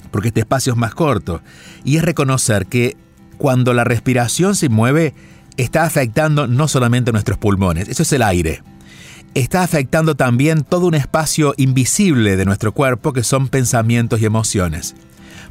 porque 0.09 0.29
este 0.29 0.39
espacio 0.39 0.73
es 0.73 0.79
más 0.79 0.95
corto, 0.95 1.43
y 1.83 1.97
es 1.97 2.03
reconocer 2.03 2.65
que 2.65 2.97
cuando 3.37 3.75
la 3.75 3.83
respiración 3.83 4.55
se 4.55 4.69
mueve, 4.69 5.13
está 5.57 5.83
afectando 5.83 6.47
no 6.47 6.67
solamente 6.67 7.11
nuestros 7.11 7.37
pulmones, 7.37 7.87
eso 7.87 8.01
es 8.01 8.11
el 8.13 8.23
aire, 8.23 8.63
está 9.33 9.63
afectando 9.63 10.15
también 10.15 10.63
todo 10.63 10.85
un 10.87 10.95
espacio 10.95 11.53
invisible 11.57 12.35
de 12.35 12.45
nuestro 12.45 12.71
cuerpo 12.71 13.13
que 13.13 13.23
son 13.23 13.47
pensamientos 13.47 14.21
y 14.21 14.25
emociones. 14.25 14.95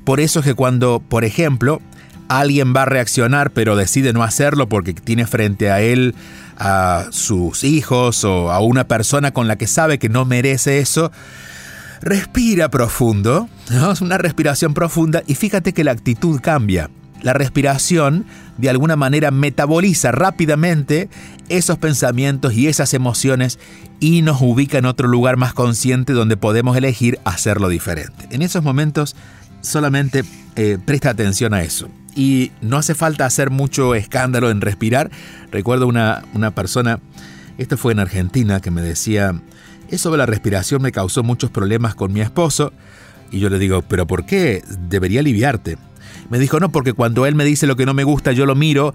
Por 0.04 0.20
eso 0.20 0.40
es 0.40 0.44
que 0.44 0.54
cuando, 0.54 1.00
por 1.00 1.24
ejemplo, 1.24 1.80
alguien 2.28 2.74
va 2.74 2.82
a 2.82 2.86
reaccionar 2.86 3.50
pero 3.50 3.76
decide 3.76 4.12
no 4.12 4.22
hacerlo 4.22 4.68
porque 4.68 4.94
tiene 4.94 5.26
frente 5.26 5.70
a 5.70 5.80
él 5.80 6.14
a 6.58 7.06
sus 7.10 7.64
hijos 7.64 8.24
o 8.24 8.50
a 8.52 8.60
una 8.60 8.86
persona 8.86 9.32
con 9.32 9.48
la 9.48 9.56
que 9.56 9.66
sabe 9.66 9.98
que 9.98 10.08
no 10.08 10.24
merece 10.24 10.78
eso, 10.78 11.10
respira 12.00 12.68
profundo, 12.68 13.48
es 13.90 14.00
una 14.00 14.18
respiración 14.18 14.74
profunda 14.74 15.22
y 15.26 15.34
fíjate 15.34 15.72
que 15.72 15.84
la 15.84 15.92
actitud 15.92 16.40
cambia. 16.40 16.90
La 17.22 17.32
respiración 17.32 18.26
de 18.58 18.68
alguna 18.68 18.96
manera 18.96 19.30
metaboliza 19.30 20.12
rápidamente 20.12 21.08
esos 21.48 21.78
pensamientos 21.78 22.54
y 22.54 22.68
esas 22.68 22.94
emociones 22.94 23.58
y 24.00 24.22
nos 24.22 24.40
ubica 24.42 24.78
en 24.78 24.86
otro 24.86 25.08
lugar 25.08 25.36
más 25.36 25.54
consciente 25.54 26.12
donde 26.12 26.36
podemos 26.36 26.76
elegir 26.76 27.18
hacerlo 27.24 27.68
diferente. 27.68 28.26
En 28.30 28.42
esos 28.42 28.62
momentos 28.62 29.16
solamente 29.60 30.24
eh, 30.56 30.78
presta 30.84 31.10
atención 31.10 31.54
a 31.54 31.62
eso. 31.62 31.88
Y 32.14 32.50
no 32.60 32.76
hace 32.76 32.94
falta 32.94 33.24
hacer 33.24 33.50
mucho 33.50 33.94
escándalo 33.94 34.50
en 34.50 34.60
respirar. 34.60 35.10
Recuerdo 35.50 35.86
una, 35.86 36.24
una 36.34 36.54
persona, 36.54 37.00
esto 37.56 37.78
fue 37.78 37.92
en 37.92 38.00
Argentina, 38.00 38.60
que 38.60 38.70
me 38.70 38.82
decía, 38.82 39.40
eso 39.88 40.10
de 40.10 40.18
la 40.18 40.26
respiración 40.26 40.82
me 40.82 40.92
causó 40.92 41.22
muchos 41.22 41.50
problemas 41.50 41.94
con 41.94 42.12
mi 42.12 42.20
esposo. 42.20 42.72
Y 43.30 43.38
yo 43.38 43.48
le 43.48 43.58
digo, 43.58 43.82
pero 43.82 44.06
¿por 44.06 44.26
qué? 44.26 44.62
Debería 44.88 45.20
aliviarte. 45.20 45.78
Me 46.30 46.38
dijo, 46.38 46.60
no, 46.60 46.70
porque 46.70 46.92
cuando 46.92 47.26
él 47.26 47.34
me 47.34 47.44
dice 47.44 47.66
lo 47.66 47.76
que 47.76 47.86
no 47.86 47.94
me 47.94 48.04
gusta, 48.04 48.32
yo 48.32 48.46
lo 48.46 48.54
miro 48.54 48.94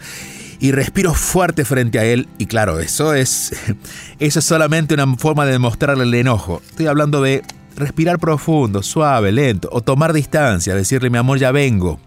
y 0.60 0.72
respiro 0.72 1.14
fuerte 1.14 1.66
frente 1.66 2.00
a 2.00 2.06
él. 2.06 2.28
Y 2.38 2.46
claro, 2.48 2.80
eso 2.80 3.14
es, 3.14 3.52
eso 4.20 4.40
es 4.40 4.46
solamente 4.46 4.94
una 4.94 5.16
forma 5.18 5.46
de 5.46 5.54
demostrarle 5.54 6.04
el 6.04 6.14
enojo. 6.14 6.62
Estoy 6.70 6.88
hablando 6.88 7.22
de 7.22 7.44
respirar 7.76 8.20
profundo, 8.20 8.82
suave, 8.82 9.32
lento, 9.32 9.70
o 9.72 9.82
tomar 9.82 10.14
distancia, 10.14 10.76
decirle, 10.76 11.10
mi 11.10 11.18
amor, 11.18 11.38
ya 11.38 11.52
vengo. 11.52 12.00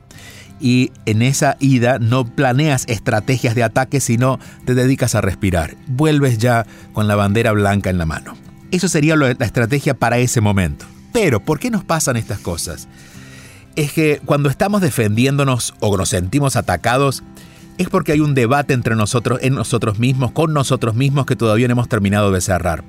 Y 0.61 0.93
en 1.07 1.23
esa 1.23 1.57
ida 1.59 1.99
no 1.99 2.27
planeas 2.27 2.85
estrategias 2.87 3.55
de 3.55 3.62
ataque, 3.62 4.00
sino 4.00 4.39
te 4.67 4.75
dedicas 4.75 5.15
a 5.15 5.23
respirar. 5.23 5.77
Vuelves 5.87 6.37
ya 6.39 6.67
con 6.93 7.09
la 7.09 7.17
bandera 7.17 7.53
blanca 7.53 7.89
en 7.89 7.97
la 7.97 8.05
mano. 8.05 8.37
Eso 8.71 8.89
sería 8.89 9.17
la 9.17 9.31
estrategia 9.31 9.95
para 9.95 10.19
ese 10.19 10.41
momento. 10.41 10.85
Pero, 11.12 11.41
¿por 11.41 11.59
qué 11.59 11.71
nos 11.71 11.83
pasan 11.83 12.17
estas 12.17 12.39
cosas? 12.41 12.89
Es 13.81 13.93
que 13.93 14.21
cuando 14.25 14.51
estamos 14.51 14.83
defendiéndonos 14.83 15.75
o 15.81 15.97
nos 15.97 16.11
sentimos 16.11 16.57
atacados, 16.57 17.23
es 17.79 17.89
porque 17.89 18.13
hay 18.13 18.21
un 18.21 18.35
debate 18.35 18.75
entre 18.75 18.95
nosotros, 18.95 19.41
en 19.43 19.55
nosotros 19.55 19.99
mismos, 19.99 20.33
con 20.33 20.53
nosotros 20.53 20.95
mismos 20.95 21.25
que 21.25 21.35
todavía 21.35 21.67
no 21.67 21.73
hemos 21.73 21.89
terminado 21.89 22.31
de 22.31 22.43
cerrar. 22.43 22.85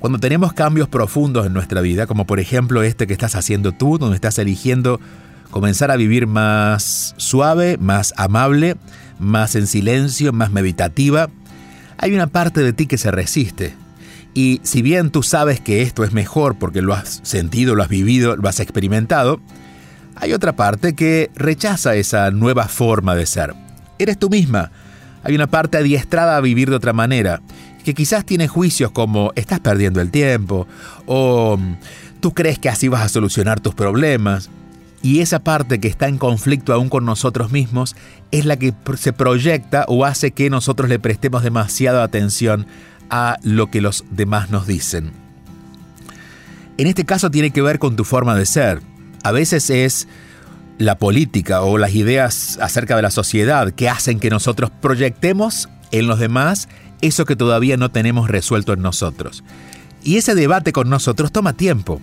Cuando 0.00 0.18
tenemos 0.18 0.52
cambios 0.52 0.88
profundos 0.88 1.46
en 1.46 1.52
nuestra 1.52 1.80
vida, 1.82 2.08
como 2.08 2.26
por 2.26 2.40
ejemplo 2.40 2.82
este 2.82 3.06
que 3.06 3.12
estás 3.12 3.36
haciendo 3.36 3.72
tú, 3.72 3.98
donde 3.98 4.16
estás 4.16 4.38
eligiendo 4.38 5.00
comenzar 5.50 5.92
a 5.92 5.96
vivir 5.96 6.26
más 6.26 7.14
suave, 7.16 7.76
más 7.78 8.12
amable, 8.16 8.76
más 9.20 9.54
en 9.54 9.68
silencio, 9.68 10.32
más 10.32 10.50
meditativa, 10.50 11.28
hay 11.96 12.12
una 12.12 12.26
parte 12.26 12.62
de 12.62 12.72
ti 12.72 12.86
que 12.86 12.98
se 12.98 13.12
resiste. 13.12 13.74
Y 14.34 14.60
si 14.64 14.82
bien 14.82 15.10
tú 15.10 15.22
sabes 15.22 15.60
que 15.60 15.82
esto 15.82 16.02
es 16.02 16.12
mejor 16.12 16.58
porque 16.58 16.82
lo 16.82 16.92
has 16.92 17.20
sentido, 17.22 17.76
lo 17.76 17.82
has 17.82 17.88
vivido, 17.88 18.36
lo 18.36 18.48
has 18.48 18.60
experimentado, 18.60 19.40
hay 20.20 20.32
otra 20.32 20.54
parte 20.54 20.94
que 20.94 21.30
rechaza 21.34 21.94
esa 21.94 22.30
nueva 22.30 22.66
forma 22.66 23.14
de 23.14 23.26
ser. 23.26 23.54
Eres 23.98 24.18
tú 24.18 24.28
misma. 24.28 24.70
Hay 25.22 25.34
una 25.34 25.46
parte 25.46 25.78
adiestrada 25.78 26.36
a 26.36 26.40
vivir 26.40 26.70
de 26.70 26.76
otra 26.76 26.92
manera, 26.92 27.40
que 27.84 27.94
quizás 27.94 28.24
tiene 28.24 28.48
juicios 28.48 28.90
como 28.90 29.32
estás 29.34 29.60
perdiendo 29.60 30.00
el 30.00 30.10
tiempo 30.10 30.66
o 31.06 31.58
tú 32.20 32.32
crees 32.32 32.58
que 32.58 32.68
así 32.68 32.88
vas 32.88 33.02
a 33.02 33.08
solucionar 33.08 33.60
tus 33.60 33.74
problemas. 33.74 34.50
Y 35.00 35.20
esa 35.20 35.38
parte 35.38 35.78
que 35.78 35.86
está 35.86 36.08
en 36.08 36.18
conflicto 36.18 36.72
aún 36.72 36.88
con 36.88 37.04
nosotros 37.04 37.52
mismos 37.52 37.94
es 38.32 38.44
la 38.44 38.56
que 38.56 38.74
se 38.96 39.12
proyecta 39.12 39.84
o 39.86 40.04
hace 40.04 40.32
que 40.32 40.50
nosotros 40.50 40.88
le 40.88 40.98
prestemos 40.98 41.44
demasiada 41.44 42.02
atención 42.02 42.66
a 43.08 43.38
lo 43.42 43.70
que 43.70 43.80
los 43.80 44.04
demás 44.10 44.50
nos 44.50 44.66
dicen. 44.66 45.12
En 46.78 46.86
este 46.88 47.04
caso 47.04 47.30
tiene 47.30 47.50
que 47.50 47.62
ver 47.62 47.78
con 47.78 47.94
tu 47.96 48.04
forma 48.04 48.34
de 48.34 48.46
ser. 48.46 48.80
A 49.28 49.32
veces 49.32 49.68
es 49.68 50.08
la 50.78 50.96
política 50.96 51.60
o 51.60 51.76
las 51.76 51.94
ideas 51.94 52.58
acerca 52.62 52.96
de 52.96 53.02
la 53.02 53.10
sociedad 53.10 53.72
que 53.72 53.90
hacen 53.90 54.20
que 54.20 54.30
nosotros 54.30 54.70
proyectemos 54.80 55.68
en 55.90 56.06
los 56.06 56.18
demás 56.18 56.70
eso 57.02 57.26
que 57.26 57.36
todavía 57.36 57.76
no 57.76 57.90
tenemos 57.90 58.30
resuelto 58.30 58.72
en 58.72 58.80
nosotros. 58.80 59.44
Y 60.02 60.16
ese 60.16 60.34
debate 60.34 60.72
con 60.72 60.88
nosotros 60.88 61.30
toma 61.30 61.52
tiempo. 61.52 62.00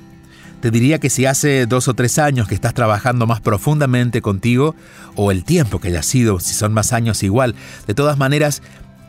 Te 0.62 0.70
diría 0.70 1.00
que 1.00 1.10
si 1.10 1.26
hace 1.26 1.66
dos 1.66 1.88
o 1.88 1.96
tres 1.96 2.20
años 2.20 2.48
que 2.48 2.54
estás 2.54 2.76
trabajando 2.76 3.26
más 3.26 3.42
profundamente 3.42 4.22
contigo, 4.22 4.76
o 5.16 5.32
el 5.32 5.46
tiempo 5.46 5.80
que 5.80 5.88
haya 5.88 6.04
sido, 6.04 6.40
si 6.40 6.54
son 6.54 6.74
más 6.74 6.94
años 6.94 7.24
igual, 7.24 7.56
de 7.88 7.96
todas 7.96 8.20
maneras, 8.20 8.62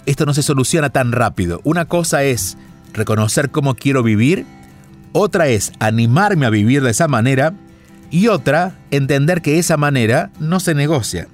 esto 0.06 0.24
no 0.24 0.32
se 0.32 0.42
soluciona 0.42 0.88
tan 0.88 1.12
rápido. 1.12 1.60
Una 1.64 1.84
cosa 1.84 2.24
es 2.24 2.56
reconocer 2.94 3.50
cómo 3.50 3.74
quiero 3.74 4.02
vivir, 4.02 4.46
otra 5.12 5.48
es 5.48 5.72
animarme 5.80 6.46
a 6.46 6.50
vivir 6.50 6.82
de 6.82 6.92
esa 6.92 7.08
manera, 7.08 7.52
y 8.10 8.28
otra, 8.28 8.78
entender 8.90 9.42
que 9.42 9.58
esa 9.58 9.76
manera 9.76 10.30
no 10.38 10.60
se 10.60 10.74
negocia. 10.74 11.28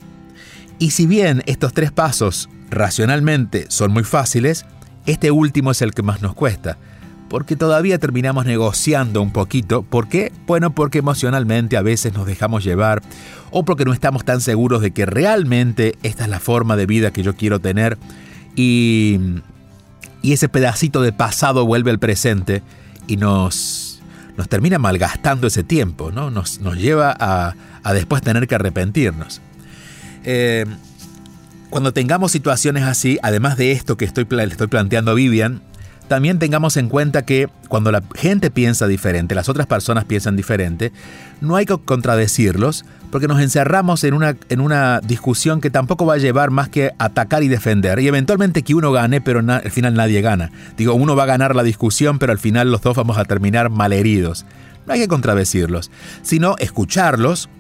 Y 0.79 0.91
si 0.91 1.07
bien 1.07 1.43
estos 1.47 1.73
tres 1.73 1.93
pasos 1.93 2.49
racionalmente 2.71 3.67
son 3.69 3.93
muy 3.93 4.05
fáciles, 4.05 4.65
este 5.07 5.31
último 5.31 5.71
es 5.71 5.83
el 5.83 5.93
que 5.93 6.03
más 6.03 6.23
nos 6.23 6.35
cuesta, 6.35 6.79
porque 7.29 7.57
todavía 7.57 7.99
terminamos 7.99 8.47
negociando 8.47 9.23
un 9.23 9.33
poquito. 9.33 9.83
¿Por 9.83 10.09
qué? 10.09 10.33
Bueno, 10.47 10.75
porque 10.75 10.99
emocionalmente 10.99 11.77
a 11.77 11.83
veces 11.83 12.15
nos 12.15 12.27
dejamos 12.27 12.65
llevar 12.65 13.03
o 13.51 13.65
porque 13.65 13.85
no 13.85 13.93
estamos 13.93 14.25
tan 14.25 14.41
seguros 14.41 14.81
de 14.81 14.93
que 14.93 15.07
realmente 15.07 15.97
esta 16.03 16.25
es 16.25 16.31
la 16.31 16.41
forma 16.41 16.77
de 16.77 16.87
vida 16.87 17.13
que 17.13 17.23
yo 17.23 17.37
quiero 17.37 17.61
tener 17.61 17.99
y, 18.57 19.19
y 20.23 20.33
ese 20.33 20.49
pedacito 20.49 21.03
de 21.03 21.13
pasado 21.13 21.67
vuelve 21.67 21.91
al 21.91 21.99
presente 21.99 22.63
y 23.07 23.17
nos 23.17 23.82
nos 24.37 24.49
termina 24.49 24.79
malgastando 24.79 25.47
ese 25.47 25.63
tiempo, 25.63 26.11
¿no? 26.11 26.31
Nos, 26.31 26.61
nos 26.61 26.77
lleva 26.77 27.15
a, 27.19 27.93
después 27.93 28.23
tener 28.23 28.49
que 28.49 28.55
arrepentirnos. 28.55 29.41
Eh, 30.25 30.67
cuando 31.71 31.93
tengamos 31.93 32.33
situaciones 32.33 32.85
así, 32.85 33.19
además 33.23 33.57
de 33.57 33.73
esto 33.73 33.97
que 33.97 34.05
estoy, 34.05 34.27
le 34.29 34.45
estoy 34.45 34.67
planteando 34.67 35.11
a 35.11 35.15
Vivian, 35.15 35.63
también 36.09 36.39
tengamos 36.39 36.77
en 36.77 36.89
cuenta 36.89 37.25
que 37.25 37.49
cuando 37.69 37.91
la 37.91 38.03
gente 38.15 38.51
piensa 38.51 38.87
diferente, 38.87 39.35
las 39.35 39.49
otras 39.49 39.67
personas 39.67 40.05
piensan 40.05 40.37
diferente, 40.37 40.93
no 41.41 41.57
hay 41.57 41.65
que 41.65 41.79
contradecirlos 41.79 42.85
porque 43.13 43.29
nos 43.29 43.43
encerramos 43.43 44.05
en 44.05 44.15
una, 44.15 44.37
en 44.49 44.61
una 44.63 45.01
discusión 45.01 45.61
que 45.61 45.69
tampoco 45.71 46.07
va 46.07 46.15
a 46.15 46.17
llevar 46.17 46.51
más 46.51 46.71
que 46.71 46.93
atacar 46.99 47.43
y 47.43 47.49
defender 47.49 47.99
y 47.99 48.09
eventualmente 48.09 48.63
que 48.63 48.75
uno 48.75 48.91
gane, 48.91 49.21
pero 49.21 49.41
al 49.41 49.71
final 49.71 49.93
nadie 49.93 50.23
gana. 50.23 50.51
Digo, 50.79 50.95
uno 50.95 51.15
va 51.15 51.25
a 51.25 51.27
ganar 51.27 51.55
la 51.55 51.63
discusión, 51.63 52.19
pero 52.19 52.33
al 52.33 52.39
final 52.39 52.73
los 52.73 52.81
dos 52.81 52.97
vamos 52.97 53.19
a 53.19 53.27
terminar 53.27 53.69
malheridos. 53.69 54.47
No 54.87 54.95
hay 54.95 55.01
que 55.01 55.09
contradecirlos, 55.09 55.91
sino 56.23 56.57
escucharlos, 56.57 57.51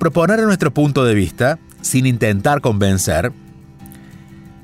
proponer 0.00 0.40
nuestro 0.40 0.74
punto 0.74 1.04
de 1.04 1.14
vista 1.14 1.60
sin 1.82 2.04
intentar 2.04 2.60
convencer. 2.60 3.30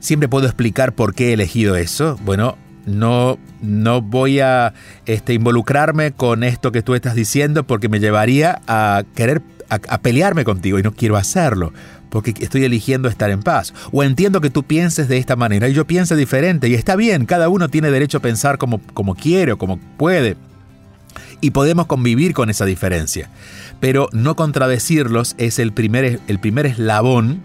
Siempre 0.01 0.29
puedo 0.29 0.47
explicar 0.47 0.93
por 0.93 1.15
qué 1.15 1.31
he 1.31 1.33
elegido 1.35 1.77
eso. 1.77 2.19
Bueno, 2.25 2.59
no, 2.85 3.39
no 3.63 4.03
voy 4.03 4.41
a 4.41 4.75
este, 5.07 5.35
involucrarme 5.35 6.11
con 6.11 6.43
esto 6.43 6.73
que 6.73 6.83
tú 6.83 6.97
estás 6.97 7.15
diciendo 7.15 7.65
porque 7.65 7.89
me 7.89 8.01
llevaría 8.01 8.61
a 8.67 9.05
querer 9.15 9.41
a, 9.69 9.99
pelearme 9.99 10.45
contigo 10.45 10.79
y 10.79 10.83
no 10.83 10.93
quiero 10.93 11.17
hacerlo 11.17 11.73
porque 12.11 12.35
estoy 12.39 12.65
eligiendo 12.65 13.09
estar 13.09 13.31
en 13.31 13.43
paz. 13.43 13.75
O 13.93 14.03
entiendo 14.03 14.41
que 14.41 14.51
tú 14.51 14.63
pienses 14.63 15.09
de 15.09 15.19
esta 15.19 15.37
manera 15.37 15.69
y 15.69 15.75
yo 15.75 15.87
piense 15.87 16.17
diferente 16.17 16.69
y 16.69 16.75
está 16.75 16.97
bien, 16.97 17.27
cada 17.27 17.49
uno 17.49 17.69
tiene 17.69 17.91
derecho 17.91 18.19
a 18.19 18.23
pensar 18.23 18.59
como, 18.59 18.81
como 18.95 19.15
quiere 19.15 19.53
o 19.53 19.59
como 19.59 19.79
puede. 19.97 20.37
Y 21.41 21.51
podemos 21.51 21.87
convivir 21.87 22.33
con 22.33 22.49
esa 22.49 22.65
diferencia. 22.65 23.29
Pero 23.81 24.09
no 24.13 24.37
contradecirlos 24.37 25.35
es 25.37 25.59
el 25.59 25.73
primer, 25.73 26.21
el 26.29 26.39
primer 26.39 26.67
eslabón 26.67 27.43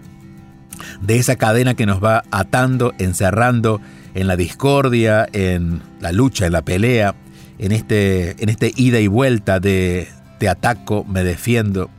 de 1.00 1.18
esa 1.18 1.36
cadena 1.36 1.74
que 1.74 1.86
nos 1.86 2.02
va 2.02 2.24
atando, 2.30 2.94
encerrando 2.98 3.80
en 4.14 4.26
la 4.26 4.36
discordia, 4.36 5.28
en 5.32 5.82
la 6.00 6.12
lucha, 6.12 6.46
en 6.46 6.52
la 6.52 6.62
pelea, 6.62 7.14
en 7.58 7.72
este, 7.72 8.42
en 8.42 8.48
este 8.48 8.72
ida 8.76 9.00
y 9.00 9.06
vuelta 9.06 9.60
de 9.60 10.08
te 10.38 10.48
ataco, 10.48 11.04
me 11.04 11.22
defiendo. 11.22 11.90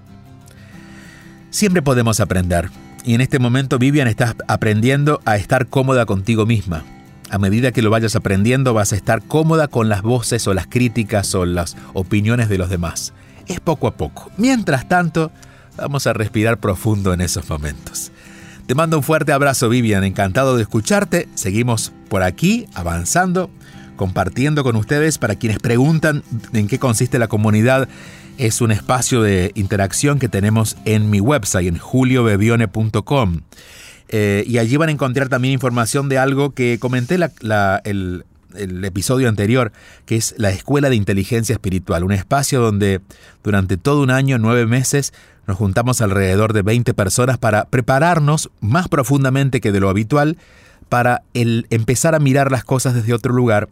Siempre 1.54 1.84
podemos 1.84 2.20
aprender. 2.20 2.72
Y 3.06 3.14
en 3.14 3.22
este 3.22 3.38
momento, 3.38 3.78
Vivian, 3.78 4.08
estás 4.08 4.36
aprendiendo 4.48 5.22
a 5.24 5.38
estar 5.38 5.68
cómoda 5.68 6.08
contigo 6.08 6.48
misma. 6.48 6.84
A 7.30 7.38
medida 7.38 7.72
que 7.72 7.84
lo 7.84 7.92
vayas 7.92 8.16
aprendiendo, 8.16 8.74
vas 8.74 8.92
a 8.92 8.96
estar 8.96 9.22
cómoda 9.22 9.68
con 9.68 9.88
las 9.88 10.02
voces 10.02 10.48
o 10.48 10.56
las 10.56 10.66
críticas 10.66 11.36
o 11.36 11.46
las 11.46 11.78
opiniones 11.94 12.50
de 12.50 12.58
los 12.58 12.72
demás. 12.72 13.14
Es 13.46 13.60
poco 13.60 13.86
a 13.86 13.94
poco. 13.94 14.32
Mientras 14.36 14.90
tanto, 14.90 15.32
vamos 15.78 16.08
a 16.08 16.14
respirar 16.14 16.58
profundo 16.58 17.14
en 17.14 17.22
esos 17.22 17.48
momentos. 17.48 18.12
Te 18.66 18.74
mando 18.74 18.98
un 18.98 19.04
fuerte 19.04 19.32
abrazo, 19.32 19.70
Vivian. 19.70 20.04
Encantado 20.04 20.56
de 20.56 20.64
escucharte. 20.64 21.30
Seguimos 21.36 21.94
por 22.10 22.24
aquí, 22.24 22.66
avanzando, 22.74 23.52
compartiendo 23.96 24.64
con 24.64 24.76
ustedes. 24.76 25.20
Para 25.20 25.36
quienes 25.36 25.60
preguntan 25.60 26.24
en 26.52 26.68
qué 26.68 26.80
consiste 26.80 27.20
la 27.20 27.28
comunidad, 27.28 27.88
es 28.38 28.62
un 28.62 28.72
espacio 28.72 29.22
de 29.22 29.52
interacción 29.56 30.20
que 30.20 30.30
tenemos 30.30 30.78
en 30.86 31.10
mi 31.10 31.20
website, 31.20 31.68
en 31.68 31.78
juliobebione.com. 31.78 33.42
Eh, 34.10 34.44
y 34.48 34.58
allí 34.58 34.78
van 34.78 34.90
a 34.90 34.92
encontrar 34.92 35.30
también 35.30 35.54
información 35.54 36.10
de 36.10 36.18
algo 36.18 36.52
que 36.52 36.78
comenté 36.80 37.16
el, 37.16 38.26
el 38.56 38.86
episodio 38.86 39.30
anterior, 39.30 39.72
que 40.06 40.16
es 40.16 40.36
la 40.38 40.52
Escuela 40.52 40.90
de 40.90 40.96
Inteligencia 40.96 41.54
Espiritual, 41.54 42.04
un 42.04 42.12
espacio 42.12 42.62
donde 42.62 43.02
durante 43.44 43.78
todo 43.78 44.02
un 44.02 44.12
año, 44.12 44.38
nueve 44.38 44.66
meses, 44.66 45.14
nos 45.48 45.58
juntamos 45.58 46.02
alrededor 46.02 46.54
de 46.54 46.62
20 46.62 46.94
personas 46.94 47.38
para 47.38 47.66
prepararnos 47.66 48.50
más 48.62 48.88
profundamente 48.88 49.62
que 49.62 49.72
de 49.72 49.80
lo 49.80 49.90
habitual 49.90 50.38
para 50.90 51.24
el 51.34 51.66
empezar 51.70 52.16
a 52.16 52.20
mirar 52.20 52.52
las 52.52 52.64
cosas 52.64 52.94
desde 52.94 53.14
otro 53.14 53.34
lugar, 53.34 53.68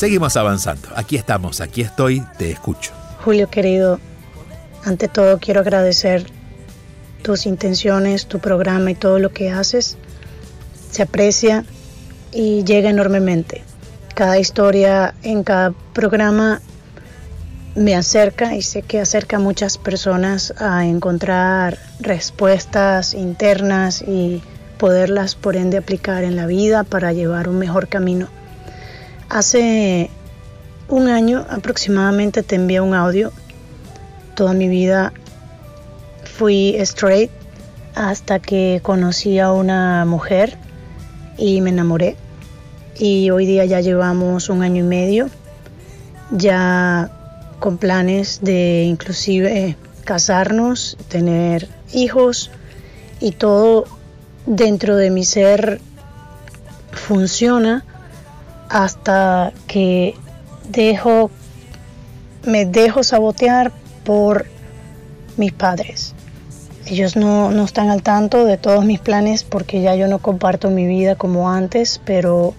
Seguimos 0.00 0.38
avanzando. 0.38 0.88
Aquí 0.96 1.16
estamos, 1.16 1.60
aquí 1.60 1.82
estoy, 1.82 2.24
te 2.38 2.50
escucho. 2.50 2.92
Julio 3.22 3.50
querido, 3.50 4.00
ante 4.82 5.08
todo 5.08 5.38
quiero 5.38 5.60
agradecer 5.60 6.24
tus 7.20 7.44
intenciones, 7.44 8.24
tu 8.24 8.38
programa 8.38 8.92
y 8.92 8.94
todo 8.94 9.18
lo 9.18 9.28
que 9.28 9.50
haces. 9.50 9.98
Se 10.90 11.02
aprecia 11.02 11.66
y 12.32 12.64
llega 12.64 12.88
enormemente. 12.88 13.62
Cada 14.14 14.38
historia 14.38 15.14
en 15.22 15.44
cada 15.44 15.72
programa 15.92 16.62
me 17.74 17.94
acerca 17.94 18.54
y 18.54 18.62
sé 18.62 18.80
que 18.80 19.00
acerca 19.00 19.36
a 19.36 19.40
muchas 19.40 19.76
personas 19.76 20.54
a 20.56 20.86
encontrar 20.86 21.76
respuestas 21.98 23.12
internas 23.12 24.00
y 24.00 24.40
poderlas 24.78 25.34
por 25.34 25.56
ende 25.56 25.76
aplicar 25.76 26.24
en 26.24 26.36
la 26.36 26.46
vida 26.46 26.84
para 26.84 27.12
llevar 27.12 27.50
un 27.50 27.58
mejor 27.58 27.88
camino. 27.88 28.39
Hace 29.30 30.10
un 30.88 31.08
año 31.08 31.46
aproximadamente 31.48 32.42
te 32.42 32.56
envié 32.56 32.80
un 32.80 32.94
audio. 32.94 33.30
Toda 34.34 34.54
mi 34.54 34.66
vida 34.66 35.12
fui 36.24 36.74
straight 36.80 37.30
hasta 37.94 38.40
que 38.40 38.80
conocí 38.82 39.38
a 39.38 39.52
una 39.52 40.04
mujer 40.04 40.58
y 41.38 41.60
me 41.60 41.70
enamoré. 41.70 42.16
Y 42.98 43.30
hoy 43.30 43.46
día 43.46 43.64
ya 43.66 43.80
llevamos 43.80 44.48
un 44.48 44.64
año 44.64 44.84
y 44.84 44.88
medio, 44.88 45.30
ya 46.32 47.08
con 47.60 47.78
planes 47.78 48.40
de 48.42 48.82
inclusive 48.82 49.76
casarnos, 50.02 50.98
tener 51.06 51.68
hijos 51.92 52.50
y 53.20 53.30
todo 53.30 53.84
dentro 54.44 54.96
de 54.96 55.10
mi 55.10 55.24
ser 55.24 55.80
funciona 56.90 57.84
hasta 58.70 59.52
que 59.66 60.14
dejo, 60.68 61.30
me 62.46 62.64
dejo 62.64 63.02
sabotear 63.02 63.72
por 64.04 64.46
mis 65.36 65.52
padres. 65.52 66.14
Ellos 66.86 67.16
no, 67.16 67.50
no, 67.50 67.64
están 67.64 67.90
al 67.90 68.02
tanto 68.02 68.44
de 68.44 68.56
todos 68.56 68.84
mis 68.84 69.00
planes 69.00 69.44
porque 69.44 69.82
ya 69.82 69.94
yo 69.96 70.06
no 70.06 70.18
comparto 70.18 70.70
mi 70.70 70.86
vida 70.86 71.16
como 71.16 71.50
antes, 71.50 72.00
pero 72.04 72.54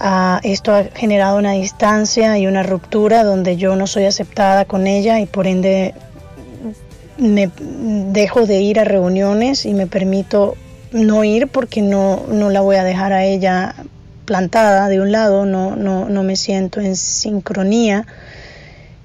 uh, 0.00 0.38
esto 0.42 0.74
ha 0.74 0.84
generado 0.84 1.38
una 1.38 1.52
distancia 1.52 2.38
y 2.38 2.46
una 2.46 2.62
ruptura 2.62 3.24
donde 3.24 3.56
yo 3.56 3.76
no 3.76 3.86
soy 3.86 4.04
aceptada 4.04 4.66
con 4.66 4.86
ella 4.86 5.20
y 5.20 5.26
por 5.26 5.46
ende 5.46 5.94
me 7.16 7.50
dejo 7.56 8.46
de 8.46 8.60
ir 8.60 8.78
a 8.78 8.84
reuniones 8.84 9.66
y 9.66 9.74
me 9.74 9.86
permito 9.86 10.54
no 10.92 11.24
ir 11.24 11.48
porque 11.48 11.82
no, 11.82 12.24
no 12.28 12.50
la 12.50 12.60
voy 12.60 12.76
a 12.76 12.84
dejar 12.84 13.12
a 13.12 13.24
ella 13.24 13.74
plantada 14.30 14.88
de 14.88 15.00
un 15.00 15.10
lado, 15.10 15.44
no, 15.44 15.74
no, 15.74 16.08
no 16.08 16.22
me 16.22 16.36
siento 16.36 16.80
en 16.80 16.94
sincronía 16.94 18.06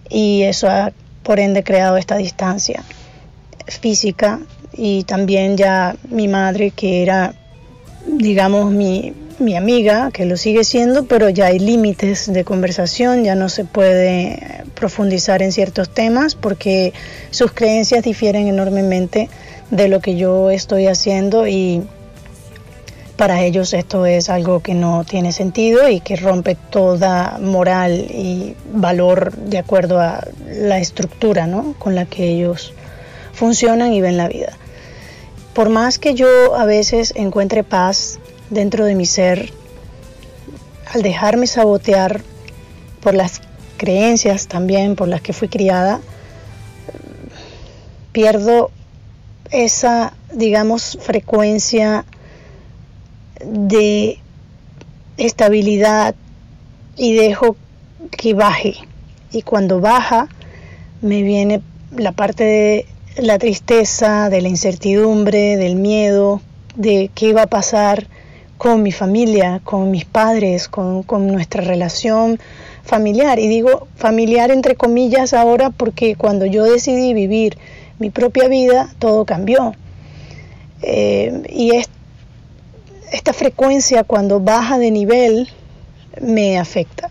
y 0.08 0.44
eso 0.44 0.70
ha 0.70 0.92
por 1.24 1.40
ende 1.40 1.64
creado 1.64 1.98
esta 1.98 2.16
distancia 2.16 2.84
física 3.66 4.40
y 4.72 5.04
también 5.06 5.58
ya 5.58 5.96
mi 6.12 6.28
madre 6.28 6.70
que 6.70 7.02
era 7.02 7.34
digamos 8.06 8.72
mi, 8.72 9.16
mi 9.40 9.56
amiga, 9.56 10.12
que 10.14 10.26
lo 10.26 10.38
sigue 10.38 10.64
siendo, 10.64 11.06
pero 11.06 11.28
ya 11.30 11.48
hay 11.48 11.58
límites 11.58 12.32
de 12.32 12.44
conversación, 12.44 13.24
ya 13.24 13.34
no 13.34 13.50
se 13.50 13.66
puede 13.66 14.64
profundizar 14.76 15.42
en 15.42 15.52
ciertos 15.52 15.90
temas 15.90 16.36
porque 16.36 16.94
sus 17.32 17.52
creencias 17.52 18.04
difieren 18.04 18.48
enormemente 18.48 19.28
de 19.72 19.88
lo 19.88 20.02
que 20.02 20.18
yo 20.18 20.52
estoy 20.52 20.86
haciendo 20.86 21.48
y 21.48 21.82
para 23.18 23.44
ellos 23.44 23.74
esto 23.74 24.06
es 24.06 24.30
algo 24.30 24.62
que 24.62 24.74
no 24.74 25.06
tiene 25.06 25.32
sentido 25.32 25.88
y 25.88 26.02
que 26.02 26.18
rompe 26.18 26.56
toda 26.56 27.38
moral 27.40 27.94
y 27.94 28.56
valor 28.74 29.34
de 29.34 29.58
acuerdo 29.58 30.00
a 30.00 30.22
la 30.48 30.80
estructura 30.80 31.48
¿no? 31.48 31.76
con 31.80 31.96
la 31.96 32.06
que 32.06 32.28
ellos 32.28 32.74
funcionan 33.34 33.94
y 33.94 34.02
ven 34.02 34.18
la 34.18 34.28
vida. 34.28 34.54
Por 35.54 35.70
más 35.70 36.00
que 36.00 36.14
yo 36.14 36.56
a 36.56 36.66
veces 36.66 37.14
encuentre 37.16 37.64
paz 37.64 38.20
dentro 38.50 38.86
de 38.86 38.96
mi 38.96 39.06
ser, 39.06 39.52
al 40.94 41.02
dejarme 41.02 41.48
sabotear 41.48 42.22
por 43.02 43.14
las 43.14 43.42
creencias 43.78 44.48
también 44.48 44.96
por 44.96 45.08
las 45.08 45.22
que 45.22 45.32
fui 45.32 45.48
criada, 45.48 46.02
pierdo 48.12 48.72
esa, 49.52 50.14
digamos, 50.34 50.98
frecuencia 51.02 52.06
de 53.46 54.20
estabilidad 55.18 56.16
y 56.98 57.14
dejo 57.14 57.56
que 58.12 58.34
baje. 58.34 58.76
Y 59.32 59.42
cuando 59.42 59.80
baja, 59.80 60.28
me 61.02 61.22
viene 61.22 61.62
la 61.96 62.12
parte 62.12 62.44
de 62.44 62.86
la 63.18 63.38
tristeza, 63.38 64.30
de 64.30 64.42
la 64.42 64.50
incertidumbre, 64.50 65.58
del 65.58 65.76
miedo, 65.76 66.42
de 66.76 67.10
qué 67.14 67.34
va 67.34 67.44
a 67.44 67.48
pasar 67.48 68.08
con 68.58 68.84
mi 68.84 68.92
familia, 68.92 69.62
con 69.64 69.92
mis 69.92 70.06
padres, 70.06 70.68
con, 70.68 71.04
con 71.04 71.28
nuestra 71.28 71.62
relación 71.62 72.40
familiar. 72.84 73.40
Y 73.40 73.48
digo 73.48 73.88
familiar 73.96 74.52
entre 74.52 74.76
comillas 74.76 75.34
ahora 75.34 75.70
porque 75.70 76.16
cuando 76.16 76.46
yo 76.46 76.64
decidí 76.64 77.14
vivir 77.14 77.58
mi 78.00 78.10
propia 78.10 78.48
vida, 78.48 78.94
todo 79.00 79.26
cambió. 79.26 79.74
Eh, 80.82 81.44
y 81.50 81.76
es, 81.76 81.90
esta 83.12 83.34
frecuencia 83.34 84.04
cuando 84.04 84.40
baja 84.40 84.78
de 84.78 84.92
nivel 84.92 85.50
me 86.22 86.58
afecta 86.58 87.10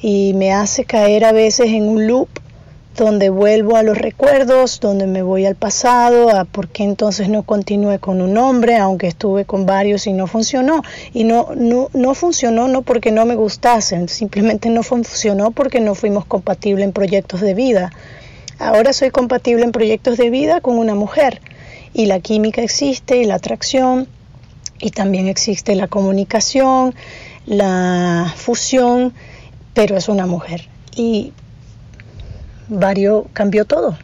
y 0.00 0.32
me 0.34 0.52
hace 0.52 0.84
caer 0.84 1.24
a 1.24 1.32
veces 1.32 1.68
en 1.68 1.88
un 1.88 2.06
loop 2.06 2.28
donde 2.96 3.28
vuelvo 3.28 3.76
a 3.76 3.82
los 3.82 3.98
recuerdos, 3.98 4.80
donde 4.80 5.06
me 5.06 5.22
voy 5.22 5.44
al 5.44 5.54
pasado, 5.54 6.30
a 6.30 6.44
por 6.44 6.68
qué 6.68 6.82
entonces 6.82 7.28
no 7.28 7.42
continué 7.42 7.98
con 7.98 8.22
un 8.22 8.38
hombre, 8.38 8.76
aunque 8.76 9.06
estuve 9.06 9.44
con 9.44 9.66
varios 9.66 10.06
y 10.06 10.14
no 10.14 10.26
funcionó. 10.26 10.82
Y 11.12 11.24
no, 11.24 11.50
no, 11.54 11.90
no 11.92 12.14
funcionó 12.14 12.68
no 12.68 12.82
porque 12.82 13.12
no 13.12 13.26
me 13.26 13.34
gustasen, 13.34 14.08
simplemente 14.08 14.70
no 14.70 14.82
funcionó 14.82 15.50
porque 15.50 15.80
no 15.80 15.94
fuimos 15.94 16.24
compatibles 16.24 16.84
en 16.84 16.92
proyectos 16.92 17.42
de 17.42 17.52
vida. 17.52 17.92
Ahora 18.58 18.94
soy 18.94 19.10
compatible 19.10 19.64
en 19.64 19.72
proyectos 19.72 20.16
de 20.16 20.30
vida 20.30 20.62
con 20.62 20.78
una 20.78 20.94
mujer 20.94 21.42
y 21.92 22.06
la 22.06 22.20
química 22.20 22.62
existe 22.62 23.18
y 23.18 23.24
la 23.24 23.34
atracción 23.34 24.08
y 24.80 24.90
también 24.90 25.28
existe 25.28 25.74
la 25.74 25.88
comunicación, 25.88 26.94
la 27.46 28.32
fusión, 28.36 29.12
pero 29.74 29.96
es 29.96 30.08
una 30.08 30.26
mujer. 30.26 30.68
Y 30.94 31.32
varió, 32.68 33.26
cambió 33.32 33.64
todo. 33.64 33.96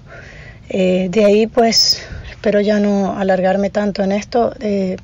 Eh, 0.68 1.08
de 1.10 1.24
ahí 1.24 1.46
pues 1.46 2.02
espero 2.42 2.60
ya 2.60 2.80
no 2.80 3.16
alargarme 3.16 3.70
tanto 3.70 4.02
en 4.02 4.10
esto, 4.10 4.52
eh, 4.58 4.96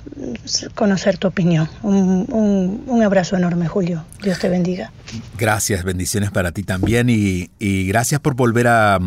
conocer 0.74 1.18
tu 1.18 1.28
opinión. 1.28 1.68
Un, 1.82 2.82
un, 2.86 3.02
abrazo 3.04 3.36
enorme, 3.36 3.68
Julio. 3.68 4.04
Dios 4.20 4.40
te 4.40 4.48
bendiga. 4.48 4.90
Gracias, 5.38 5.84
bendiciones 5.84 6.32
para 6.32 6.50
ti 6.50 6.64
también 6.64 7.08
y, 7.08 7.48
y 7.60 7.86
gracias 7.86 8.20
por 8.20 8.34
volver 8.34 8.66
a, 8.66 8.98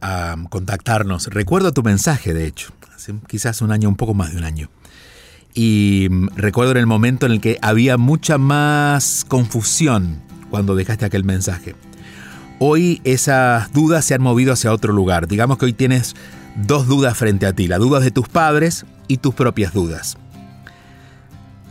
a, 0.00 0.36
contactarnos. 0.50 1.28
Recuerdo 1.28 1.72
tu 1.72 1.84
mensaje, 1.84 2.34
de 2.34 2.46
hecho, 2.46 2.72
hace 2.92 3.14
quizás 3.28 3.62
un 3.62 3.70
año, 3.70 3.88
un 3.88 3.96
poco 3.96 4.14
más 4.14 4.32
de 4.32 4.38
un 4.38 4.44
año. 4.44 4.68
Y 5.58 6.08
recuerdo 6.36 6.72
en 6.72 6.76
el 6.76 6.86
momento 6.86 7.24
en 7.24 7.32
el 7.32 7.40
que 7.40 7.58
había 7.62 7.96
mucha 7.96 8.36
más 8.36 9.24
confusión 9.26 10.20
cuando 10.50 10.76
dejaste 10.76 11.06
aquel 11.06 11.24
mensaje. 11.24 11.74
Hoy 12.58 13.00
esas 13.04 13.72
dudas 13.72 14.04
se 14.04 14.12
han 14.12 14.20
movido 14.20 14.52
hacia 14.52 14.70
otro 14.70 14.92
lugar. 14.92 15.28
Digamos 15.28 15.56
que 15.56 15.64
hoy 15.64 15.72
tienes 15.72 16.14
dos 16.56 16.86
dudas 16.86 17.16
frente 17.16 17.46
a 17.46 17.54
ti, 17.54 17.68
la 17.68 17.78
duda 17.78 18.00
de 18.00 18.10
tus 18.10 18.28
padres 18.28 18.84
y 19.08 19.16
tus 19.16 19.34
propias 19.34 19.72
dudas. 19.72 20.18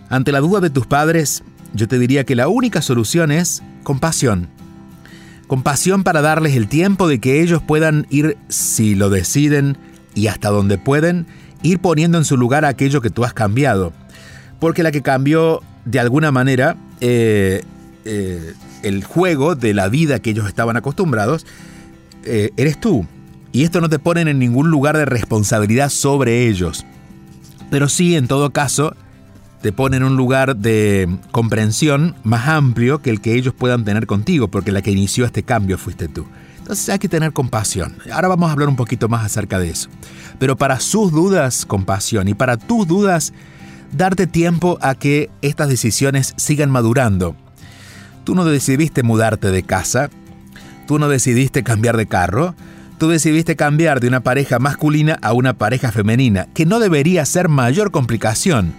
Ante 0.10 0.32
la 0.32 0.40
duda 0.40 0.62
de 0.62 0.72
tus 0.72 0.88
padres, 0.88 1.44
yo 1.76 1.88
te 1.88 2.00
diría 2.00 2.24
que 2.24 2.36
la 2.36 2.48
única 2.48 2.82
solución 2.82 3.32
es 3.32 3.62
compasión. 3.84 4.50
Compasión 5.46 6.04
para 6.04 6.22
darles 6.22 6.56
el 6.56 6.68
tiempo 6.68 7.08
de 7.08 7.20
que 7.20 7.44
ellos 7.44 7.62
puedan 7.62 8.08
ir, 8.10 8.36
si 8.50 8.96
lo 8.96 9.12
deciden 9.12 9.78
y 10.16 10.26
hasta 10.26 10.50
donde 10.50 10.80
pueden, 10.80 11.28
ir 11.66 11.80
poniendo 11.80 12.18
en 12.18 12.26
su 12.26 12.38
lugar 12.38 12.66
aquello 12.66 13.02
que 13.02 13.10
tú 13.10 13.24
has 13.24 13.34
cambiado. 13.34 13.92
Porque 14.60 14.84
la 14.84 14.92
que 14.92 15.02
cambió 15.02 15.62
de 15.86 16.00
alguna 16.00 16.32
manera 16.32 16.78
eh, 17.02 17.64
eh, 18.06 18.54
el 18.84 19.04
juego 19.04 19.56
de 19.56 19.74
la 19.74 19.90
vida 19.90 20.20
que 20.20 20.30
ellos 20.30 20.48
estaban 20.48 20.78
acostumbrados, 20.78 21.46
eh, 22.24 22.52
eres 22.58 22.80
tú. 22.80 23.06
Y 23.52 23.64
esto 23.64 23.82
no 23.82 23.90
te 23.90 24.00
pone 24.00 24.22
en 24.22 24.40
ningún 24.40 24.70
lugar 24.70 24.98
de 24.98 25.06
responsabilidad 25.06 25.90
sobre 25.90 26.48
ellos. 26.48 26.86
Pero 27.72 27.90
sí, 27.90 28.16
en 28.16 28.28
todo 28.28 28.52
caso, 28.52 28.96
te 29.62 29.72
pone 29.72 29.98
en 29.98 30.04
un 30.04 30.16
lugar 30.16 30.56
de 30.58 31.18
comprensión 31.32 32.16
más 32.24 32.48
amplio 32.48 33.02
que 33.02 33.10
el 33.10 33.22
que 33.22 33.34
ellos 33.34 33.54
puedan 33.54 33.86
tener 33.86 34.06
contigo, 34.06 34.50
porque 34.50 34.72
la 34.72 34.82
que 34.82 34.92
inició 34.92 35.26
este 35.26 35.44
cambio 35.44 35.78
fuiste 35.78 36.08
tú. 36.08 36.28
Entonces 36.66 36.90
hay 36.90 36.98
que 36.98 37.08
tener 37.08 37.32
compasión. 37.32 37.96
Ahora 38.12 38.28
vamos 38.28 38.50
a 38.50 38.54
hablar 38.54 38.70
un 38.70 38.76
poquito 38.76 39.08
más 39.08 39.24
acerca 39.24 39.60
de 39.60 39.70
eso. 39.70 39.88
Pero 40.40 40.58
para 40.58 40.80
sus 40.80 41.12
dudas, 41.12 41.64
compasión. 41.64 42.28
Y 42.28 42.34
para 42.34 42.58
tus 42.58 42.88
dudas, 42.88 43.34
darte 43.92 44.26
tiempo 44.26 44.80
a 44.82 44.96
que 44.96 45.30
estas 45.44 45.70
decisiones 45.70 46.34
sigan 46.38 46.72
madurando. 46.72 47.36
Tú 48.24 48.34
no 48.34 48.46
decidiste 48.46 49.04
mudarte 49.04 49.52
de 49.52 49.62
casa, 49.62 50.10
tú 50.88 50.98
no 50.98 51.08
decidiste 51.08 51.62
cambiar 51.62 51.98
de 51.98 52.08
carro, 52.08 52.56
tú 52.98 53.10
decidiste 53.10 53.56
cambiar 53.56 54.00
de 54.00 54.08
una 54.08 54.22
pareja 54.22 54.58
masculina 54.58 55.20
a 55.22 55.34
una 55.34 55.54
pareja 55.54 55.92
femenina, 55.92 56.48
que 56.56 56.66
no 56.66 56.80
debería 56.80 57.26
ser 57.26 57.48
mayor 57.48 57.92
complicación. 57.92 58.74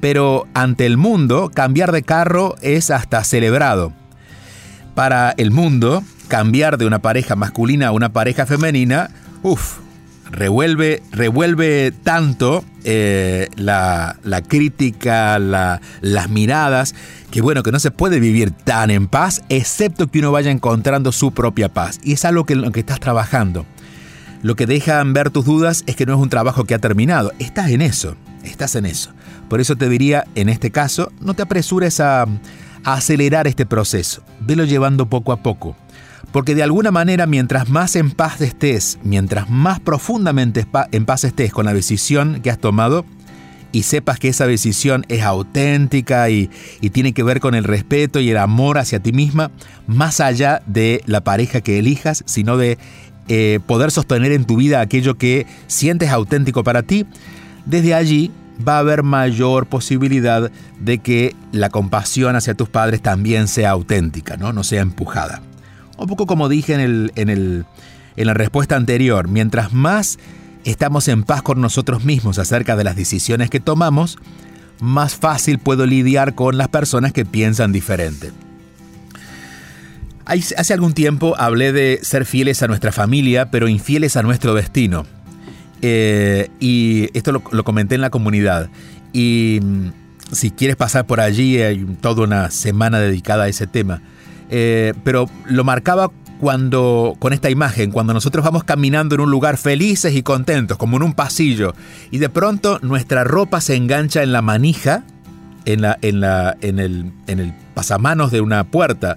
Pero 0.00 0.46
ante 0.54 0.86
el 0.86 0.98
mundo, 0.98 1.50
cambiar 1.52 1.90
de 1.90 2.04
carro 2.04 2.54
es 2.62 2.92
hasta 2.92 3.24
celebrado. 3.24 3.92
Para 4.94 5.34
el 5.36 5.50
mundo, 5.50 6.04
cambiar 6.28 6.78
de 6.78 6.86
una 6.86 7.00
pareja 7.00 7.36
masculina 7.36 7.88
a 7.88 7.92
una 7.92 8.12
pareja 8.12 8.46
femenina, 8.46 9.10
uff, 9.42 9.78
revuelve, 10.30 11.02
revuelve 11.12 11.92
tanto 12.02 12.64
eh, 12.84 13.48
la, 13.56 14.16
crítica, 14.46 15.38
las 15.38 16.30
miradas, 16.30 16.94
que 17.30 17.40
bueno, 17.40 17.62
que 17.62 17.72
no 17.72 17.78
se 17.78 17.90
puede 17.90 18.20
vivir 18.20 18.50
tan 18.50 18.90
en 18.90 19.06
paz, 19.06 19.42
excepto 19.48 20.08
que 20.08 20.18
uno 20.18 20.32
vaya 20.32 20.50
encontrando 20.50 21.12
su 21.12 21.32
propia 21.32 21.68
paz. 21.68 22.00
Y 22.02 22.12
es 22.12 22.24
algo 22.24 22.44
que, 22.44 22.56
lo 22.56 22.70
que 22.72 22.80
estás 22.80 23.00
trabajando. 23.00 23.66
Lo 24.42 24.56
que 24.56 24.66
dejan 24.66 25.14
ver 25.14 25.30
tus 25.30 25.46
dudas 25.46 25.84
es 25.86 25.96
que 25.96 26.04
no 26.04 26.14
es 26.14 26.20
un 26.20 26.28
trabajo 26.28 26.64
que 26.64 26.74
ha 26.74 26.78
terminado. 26.78 27.32
Estás 27.38 27.70
en 27.70 27.80
eso, 27.80 28.16
estás 28.42 28.74
en 28.74 28.84
eso. 28.84 29.10
Por 29.48 29.60
eso 29.60 29.76
te 29.76 29.88
diría, 29.88 30.24
en 30.34 30.50
este 30.50 30.70
caso, 30.70 31.10
no 31.20 31.32
te 31.34 31.42
apresures 31.42 32.00
a, 32.00 32.22
a 32.22 32.92
acelerar 32.92 33.46
este 33.46 33.64
proceso. 33.64 34.22
Velo 34.40 34.64
llevando 34.64 35.06
poco 35.06 35.32
a 35.32 35.42
poco. 35.42 35.76
Porque 36.34 36.56
de 36.56 36.64
alguna 36.64 36.90
manera, 36.90 37.28
mientras 37.28 37.68
más 37.68 37.94
en 37.94 38.10
paz 38.10 38.40
estés, 38.40 38.98
mientras 39.04 39.48
más 39.48 39.78
profundamente 39.78 40.66
en 40.90 41.04
paz 41.04 41.22
estés 41.22 41.52
con 41.52 41.64
la 41.64 41.72
decisión 41.72 42.40
que 42.42 42.50
has 42.50 42.58
tomado, 42.58 43.04
y 43.70 43.84
sepas 43.84 44.18
que 44.18 44.30
esa 44.30 44.44
decisión 44.44 45.06
es 45.08 45.22
auténtica 45.22 46.28
y, 46.30 46.50
tiene 46.92 47.12
que 47.12 47.22
ver 47.22 47.38
con 47.38 47.54
el 47.54 47.62
respeto 47.62 48.18
y 48.18 48.30
el 48.30 48.38
amor 48.38 48.78
hacia 48.78 48.98
ti 48.98 49.12
misma, 49.12 49.52
más 49.86 50.18
allá 50.18 50.60
de 50.66 51.04
la 51.06 51.20
pareja 51.20 51.60
que 51.60 51.78
elijas, 51.78 52.24
sino 52.26 52.56
de 52.56 52.78
eh, 53.28 53.60
poder 53.64 53.92
sostener 53.92 54.32
en 54.32 54.44
tu 54.44 54.56
vida 54.56 54.80
aquello 54.80 55.16
que 55.16 55.46
sientes 55.68 56.10
auténtico 56.10 56.64
para 56.64 56.82
ti, 56.82 57.06
desde 57.64 57.94
allí 57.94 58.32
va 58.66 58.78
a 58.78 58.80
haber 58.80 59.04
mayor 59.04 59.66
posibilidad 59.66 60.50
de 60.80 60.98
que 60.98 61.36
la 61.52 61.70
compasión 61.70 62.34
hacia 62.34 62.54
tus 62.54 62.68
padres 62.68 63.02
también 63.02 63.46
sea 63.46 63.70
auténtica, 63.70 64.36
no, 64.36 64.52
no 64.52 64.64
sea 64.64 64.82
empujada. 64.82 65.40
Un 65.98 66.06
poco 66.06 66.26
como 66.26 66.48
dije 66.48 66.74
en, 66.74 66.80
el, 66.80 67.12
en, 67.14 67.30
el, 67.30 67.64
en 68.16 68.26
la 68.26 68.34
respuesta 68.34 68.76
anterior, 68.76 69.28
mientras 69.28 69.72
más 69.72 70.18
estamos 70.64 71.08
en 71.08 71.22
paz 71.22 71.42
con 71.42 71.60
nosotros 71.60 72.04
mismos 72.04 72.38
acerca 72.38 72.76
de 72.76 72.84
las 72.84 72.96
decisiones 72.96 73.50
que 73.50 73.60
tomamos, 73.60 74.18
más 74.80 75.14
fácil 75.14 75.58
puedo 75.58 75.86
lidiar 75.86 76.34
con 76.34 76.58
las 76.58 76.68
personas 76.68 77.12
que 77.12 77.24
piensan 77.24 77.72
diferente. 77.72 78.32
Hace 80.26 80.72
algún 80.72 80.94
tiempo 80.94 81.34
hablé 81.38 81.72
de 81.72 82.00
ser 82.02 82.24
fieles 82.24 82.62
a 82.62 82.66
nuestra 82.66 82.92
familia, 82.92 83.50
pero 83.50 83.68
infieles 83.68 84.16
a 84.16 84.22
nuestro 84.22 84.54
destino. 84.54 85.06
Eh, 85.82 86.48
y 86.60 87.10
esto 87.12 87.30
lo, 87.30 87.42
lo, 87.50 87.62
comenté 87.62 87.94
en 87.94 88.00
la 88.00 88.08
comunidad. 88.08 88.70
Y 89.12 89.60
mm, 89.62 89.88
si 90.32 90.50
quieres 90.50 90.76
pasar 90.76 91.06
por 91.06 91.20
allí, 91.20 91.60
hay 91.60 91.84
toda 92.00 92.24
una 92.24 92.50
semana 92.50 93.00
dedicada 93.00 93.44
a 93.44 93.48
ese 93.48 93.66
tema. 93.66 94.00
Eh, 94.50 94.94
pero 95.04 95.28
lo 95.46 95.64
marcaba 95.64 96.10
cuando 96.38 97.16
con 97.18 97.32
esta 97.32 97.50
imagen, 97.50 97.90
cuando 97.90 98.12
nosotros 98.12 98.44
vamos 98.44 98.64
caminando 98.64 99.14
en 99.14 99.22
un 99.22 99.30
lugar 99.30 99.56
felices 99.56 100.14
y 100.14 100.22
contentos, 100.22 100.76
como 100.76 100.96
en 100.96 101.02
un 101.02 101.14
pasillo, 101.14 101.74
y 102.10 102.18
de 102.18 102.28
pronto 102.28 102.78
nuestra 102.82 103.24
ropa 103.24 103.60
se 103.60 103.76
engancha 103.76 104.22
en 104.22 104.32
la 104.32 104.42
manija, 104.42 105.04
en, 105.64 105.80
la, 105.80 105.98
en, 106.02 106.20
la, 106.20 106.56
en, 106.60 106.78
el, 106.78 107.12
en 107.26 107.40
el 107.40 107.54
pasamanos 107.74 108.30
de 108.30 108.40
una 108.40 108.64
puerta, 108.64 109.16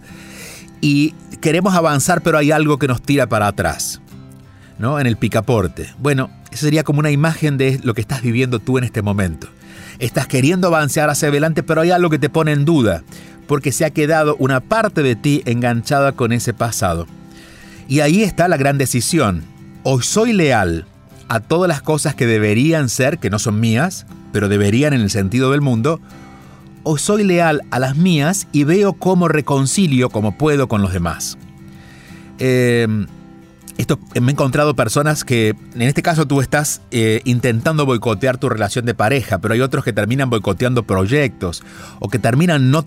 y 0.79 1.15
queremos 1.41 1.75
avanzar, 1.75 2.21
pero 2.21 2.37
hay 2.37 2.51
algo 2.51 2.77
que 2.77 2.87
nos 2.87 3.01
tira 3.01 3.27
para 3.27 3.47
atrás, 3.47 3.99
¿no? 4.79 4.99
En 4.99 5.07
el 5.07 5.17
picaporte. 5.17 5.89
Bueno, 5.99 6.29
eso 6.51 6.65
sería 6.65 6.83
como 6.83 6.99
una 6.99 7.11
imagen 7.11 7.57
de 7.57 7.79
lo 7.83 7.93
que 7.93 8.01
estás 8.01 8.21
viviendo 8.21 8.59
tú 8.59 8.77
en 8.77 8.83
este 8.83 9.01
momento. 9.01 9.47
Estás 9.99 10.27
queriendo 10.27 10.67
avanzar 10.67 11.09
hacia 11.09 11.29
adelante, 11.29 11.63
pero 11.63 11.81
hay 11.81 11.91
algo 11.91 12.09
que 12.09 12.19
te 12.19 12.29
pone 12.29 12.51
en 12.51 12.65
duda 12.65 13.03
porque 13.47 13.71
se 13.71 13.86
ha 13.86 13.91
quedado 13.91 14.36
una 14.39 14.60
parte 14.60 15.03
de 15.03 15.15
ti 15.15 15.41
enganchada 15.45 16.12
con 16.12 16.31
ese 16.31 16.53
pasado. 16.53 17.07
Y 17.88 18.01
ahí 18.01 18.23
está 18.23 18.47
la 18.47 18.57
gran 18.57 18.77
decisión. 18.77 19.43
O 19.83 20.01
soy 20.01 20.33
leal 20.33 20.86
a 21.29 21.39
todas 21.39 21.67
las 21.67 21.81
cosas 21.81 22.15
que 22.15 22.27
deberían 22.27 22.89
ser, 22.89 23.19
que 23.19 23.29
no 23.29 23.39
son 23.39 23.60
mías, 23.60 24.05
pero 24.31 24.49
deberían 24.49 24.93
en 24.93 25.01
el 25.01 25.10
sentido 25.10 25.51
del 25.51 25.62
mundo, 25.62 25.99
o 26.83 26.97
soy 26.97 27.23
leal 27.23 27.63
a 27.71 27.79
las 27.79 27.97
mías 27.97 28.47
y 28.51 28.63
veo 28.63 28.93
cómo 28.93 29.27
reconcilio 29.27 30.10
como 30.10 30.38
puedo 30.38 30.67
con 30.67 30.81
los 30.81 30.93
demás. 30.93 31.38
Eh, 32.39 32.88
esto, 33.77 33.99
me 34.19 34.31
he 34.31 34.31
encontrado 34.31 34.75
personas 34.75 35.23
que, 35.23 35.55
en 35.75 35.81
este 35.83 36.01
caso 36.01 36.25
tú 36.25 36.41
estás 36.41 36.81
eh, 36.91 37.21
intentando 37.25 37.85
boicotear 37.85 38.37
tu 38.37 38.49
relación 38.49 38.85
de 38.85 38.95
pareja, 38.95 39.37
pero 39.37 39.53
hay 39.53 39.61
otros 39.61 39.83
que 39.83 39.93
terminan 39.93 40.29
boicoteando 40.29 40.83
proyectos 40.83 41.63
o 41.99 42.09
que 42.09 42.17
terminan 42.17 42.71
no 42.71 42.83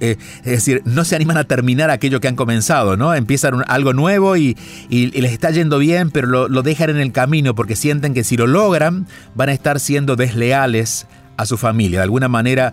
eh, 0.00 0.16
es 0.38 0.44
decir, 0.44 0.82
no 0.84 1.04
se 1.04 1.14
animan 1.14 1.36
a 1.36 1.44
terminar 1.44 1.90
aquello 1.90 2.20
que 2.20 2.28
han 2.28 2.36
comenzado, 2.36 2.96
¿no? 2.96 3.14
Empiezan 3.14 3.62
algo 3.68 3.92
nuevo 3.92 4.36
y, 4.36 4.56
les 4.90 5.32
está 5.32 5.50
yendo 5.50 5.78
bien, 5.78 6.10
pero 6.10 6.26
lo, 6.26 6.48
lo 6.48 6.62
dejan 6.62 6.90
en 6.90 6.98
el 6.98 7.12
camino 7.12 7.54
porque 7.54 7.76
sienten 7.76 8.14
que 8.14 8.24
si 8.24 8.36
lo 8.36 8.46
logran 8.46 9.06
van 9.34 9.48
a 9.48 9.52
estar 9.52 9.78
siendo 9.78 10.16
desleales 10.16 11.06
a 11.36 11.46
su 11.46 11.56
familia. 11.56 12.00
De 12.00 12.04
alguna 12.04 12.28
manera, 12.28 12.72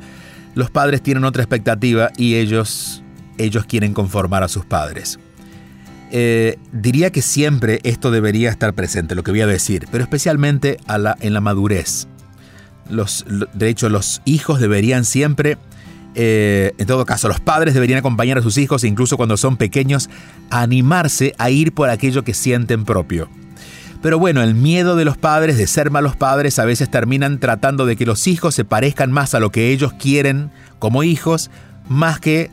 los 0.56 0.72
padres 0.72 1.02
tienen 1.02 1.24
otra 1.24 1.44
expectativa 1.44 2.12
y 2.18 2.36
ellos, 2.36 3.04
ellos 3.38 3.66
quieren 3.66 3.94
conformar 3.94 4.44
a 4.44 4.48
sus 4.48 4.66
padres. 4.66 5.20
Eh, 6.16 6.60
diría 6.72 7.10
que 7.10 7.24
siempre 7.24 7.80
esto 7.82 8.12
debería 8.12 8.52
estar 8.52 8.74
presente, 8.74 9.16
lo 9.16 9.24
que 9.24 9.32
voy 9.32 9.42
a 9.42 9.48
decir, 9.48 9.88
pero 9.92 10.04
especialmente 10.04 10.78
en 10.88 11.34
la 11.34 11.42
madurez. 11.42 12.08
Los, 12.88 13.26
de 13.54 13.68
hecho, 13.68 13.90
los 13.90 14.22
hijos 14.24 14.60
deberían 14.60 15.06
siempre, 15.06 15.58
eh, 16.14 16.74
en 16.78 16.86
todo 16.86 17.04
caso, 17.08 17.30
los 17.30 17.40
padres 17.40 17.74
deberían 17.74 17.98
acompañar 17.98 18.38
a 18.38 18.44
sus 18.44 18.60
hijos, 18.60 18.84
incluso 18.84 19.18
cuando 19.18 19.38
son 19.38 19.58
pequeños, 19.58 20.08
animarse 20.52 21.34
a 21.40 21.50
ir 21.50 21.74
por 21.74 21.90
aquello 21.90 22.24
que 22.24 22.36
sienten 22.36 22.86
propio. 22.86 23.28
Pero 24.04 24.20
bueno, 24.20 24.44
el 24.44 24.54
miedo 24.54 24.96
de 24.96 25.06
los 25.06 25.18
padres 25.18 25.58
de 25.58 25.66
ser 25.66 25.90
malos 25.90 26.16
padres 26.16 26.60
a 26.60 26.66
veces 26.66 26.92
terminan 26.92 27.40
tratando 27.40 27.88
de 27.88 27.96
que 27.96 28.06
los 28.06 28.28
hijos 28.28 28.54
se 28.54 28.66
parezcan 28.66 29.12
más 29.12 29.34
a 29.34 29.40
lo 29.40 29.50
que 29.50 29.72
ellos 29.72 29.94
quieren 29.94 30.52
como 30.78 31.02
hijos, 31.02 31.50
más 31.90 32.20
que 32.20 32.52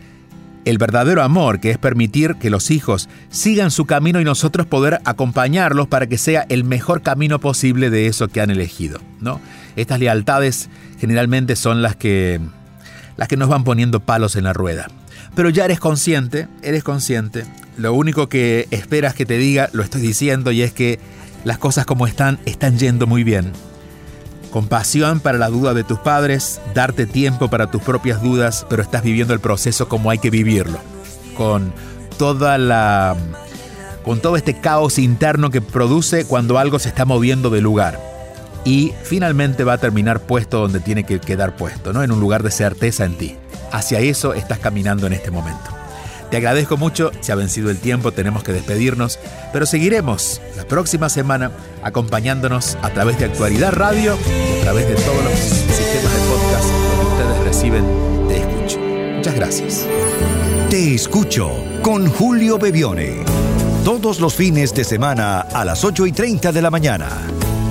el 0.64 0.78
verdadero 0.78 1.22
amor, 1.22 1.60
que 1.60 1.70
es 1.70 1.78
permitir 1.78 2.36
que 2.36 2.50
los 2.50 2.70
hijos 2.70 3.08
sigan 3.30 3.70
su 3.70 3.86
camino 3.86 4.20
y 4.20 4.24
nosotros 4.24 4.66
poder 4.66 5.00
acompañarlos 5.04 5.88
para 5.88 6.06
que 6.06 6.18
sea 6.18 6.46
el 6.48 6.64
mejor 6.64 7.02
camino 7.02 7.38
posible 7.38 7.90
de 7.90 8.06
eso 8.06 8.28
que 8.28 8.40
han 8.40 8.50
elegido. 8.50 9.00
¿no? 9.20 9.40
Estas 9.76 10.00
lealtades 10.00 10.68
generalmente 10.98 11.56
son 11.56 11.82
las 11.82 11.96
que, 11.96 12.40
las 13.16 13.28
que 13.28 13.36
nos 13.36 13.48
van 13.48 13.64
poniendo 13.64 14.00
palos 14.00 14.36
en 14.36 14.44
la 14.44 14.52
rueda. 14.52 14.88
Pero 15.34 15.48
ya 15.50 15.64
eres 15.64 15.80
consciente, 15.80 16.48
eres 16.62 16.82
consciente. 16.82 17.44
Lo 17.76 17.94
único 17.94 18.28
que 18.28 18.66
esperas 18.70 19.14
que 19.14 19.26
te 19.26 19.38
diga, 19.38 19.70
lo 19.72 19.82
estoy 19.82 20.00
diciendo, 20.00 20.50
y 20.50 20.62
es 20.62 20.72
que 20.72 20.98
las 21.44 21.58
cosas 21.58 21.86
como 21.86 22.06
están, 22.06 22.38
están 22.44 22.78
yendo 22.78 23.06
muy 23.06 23.24
bien 23.24 23.52
compasión 24.50 25.20
para 25.20 25.38
la 25.38 25.48
duda 25.48 25.74
de 25.74 25.84
tus 25.84 25.98
padres, 25.98 26.60
darte 26.74 27.06
tiempo 27.06 27.48
para 27.48 27.70
tus 27.70 27.82
propias 27.82 28.22
dudas, 28.22 28.66
pero 28.68 28.82
estás 28.82 29.02
viviendo 29.02 29.34
el 29.34 29.40
proceso 29.40 29.88
como 29.88 30.10
hay 30.10 30.18
que 30.18 30.30
vivirlo, 30.30 30.78
con 31.36 31.72
toda 32.18 32.58
la 32.58 33.16
con 34.04 34.20
todo 34.20 34.36
este 34.36 34.60
caos 34.60 34.98
interno 34.98 35.50
que 35.50 35.60
produce 35.60 36.24
cuando 36.24 36.58
algo 36.58 36.78
se 36.78 36.88
está 36.88 37.04
moviendo 37.04 37.50
de 37.50 37.60
lugar. 37.60 38.00
Y 38.64 38.92
finalmente 39.04 39.64
va 39.64 39.74
a 39.74 39.78
terminar 39.78 40.20
puesto 40.20 40.60
donde 40.60 40.80
tiene 40.80 41.04
que 41.04 41.18
quedar 41.18 41.56
puesto, 41.56 41.92
¿no? 41.92 42.02
En 42.02 42.12
un 42.12 42.20
lugar 42.20 42.42
de 42.42 42.50
certeza 42.50 43.04
en 43.04 43.16
ti. 43.16 43.36
Hacia 43.72 44.00
eso 44.00 44.34
estás 44.34 44.58
caminando 44.58 45.06
en 45.06 45.14
este 45.14 45.30
momento. 45.30 45.79
Te 46.30 46.36
agradezco 46.36 46.76
mucho, 46.76 47.10
se 47.20 47.32
ha 47.32 47.34
vencido 47.34 47.70
el 47.70 47.78
tiempo, 47.78 48.12
tenemos 48.12 48.44
que 48.44 48.52
despedirnos, 48.52 49.18
pero 49.52 49.66
seguiremos 49.66 50.40
la 50.56 50.64
próxima 50.64 51.08
semana 51.08 51.50
acompañándonos 51.82 52.78
a 52.82 52.90
través 52.90 53.18
de 53.18 53.24
Actualidad 53.24 53.72
Radio 53.72 54.16
y 54.28 54.60
a 54.60 54.62
través 54.62 54.86
de 54.88 54.94
todos 54.94 55.24
los 55.24 55.34
sistemas 55.34 56.14
de 56.14 56.20
podcast 56.28 56.68
que 57.00 57.06
ustedes 57.06 57.44
reciben 57.44 57.84
Te 58.28 58.36
Escucho. 58.36 58.78
Muchas 58.78 59.34
gracias. 59.34 59.88
Te 60.70 60.94
Escucho 60.94 61.50
con 61.82 62.08
Julio 62.08 62.58
Bebione. 62.58 63.24
Todos 63.84 64.20
los 64.20 64.34
fines 64.34 64.72
de 64.72 64.84
semana 64.84 65.40
a 65.40 65.64
las 65.64 65.82
8 65.82 66.06
y 66.06 66.12
30 66.12 66.52
de 66.52 66.62
la 66.62 66.70
mañana. 66.70 67.08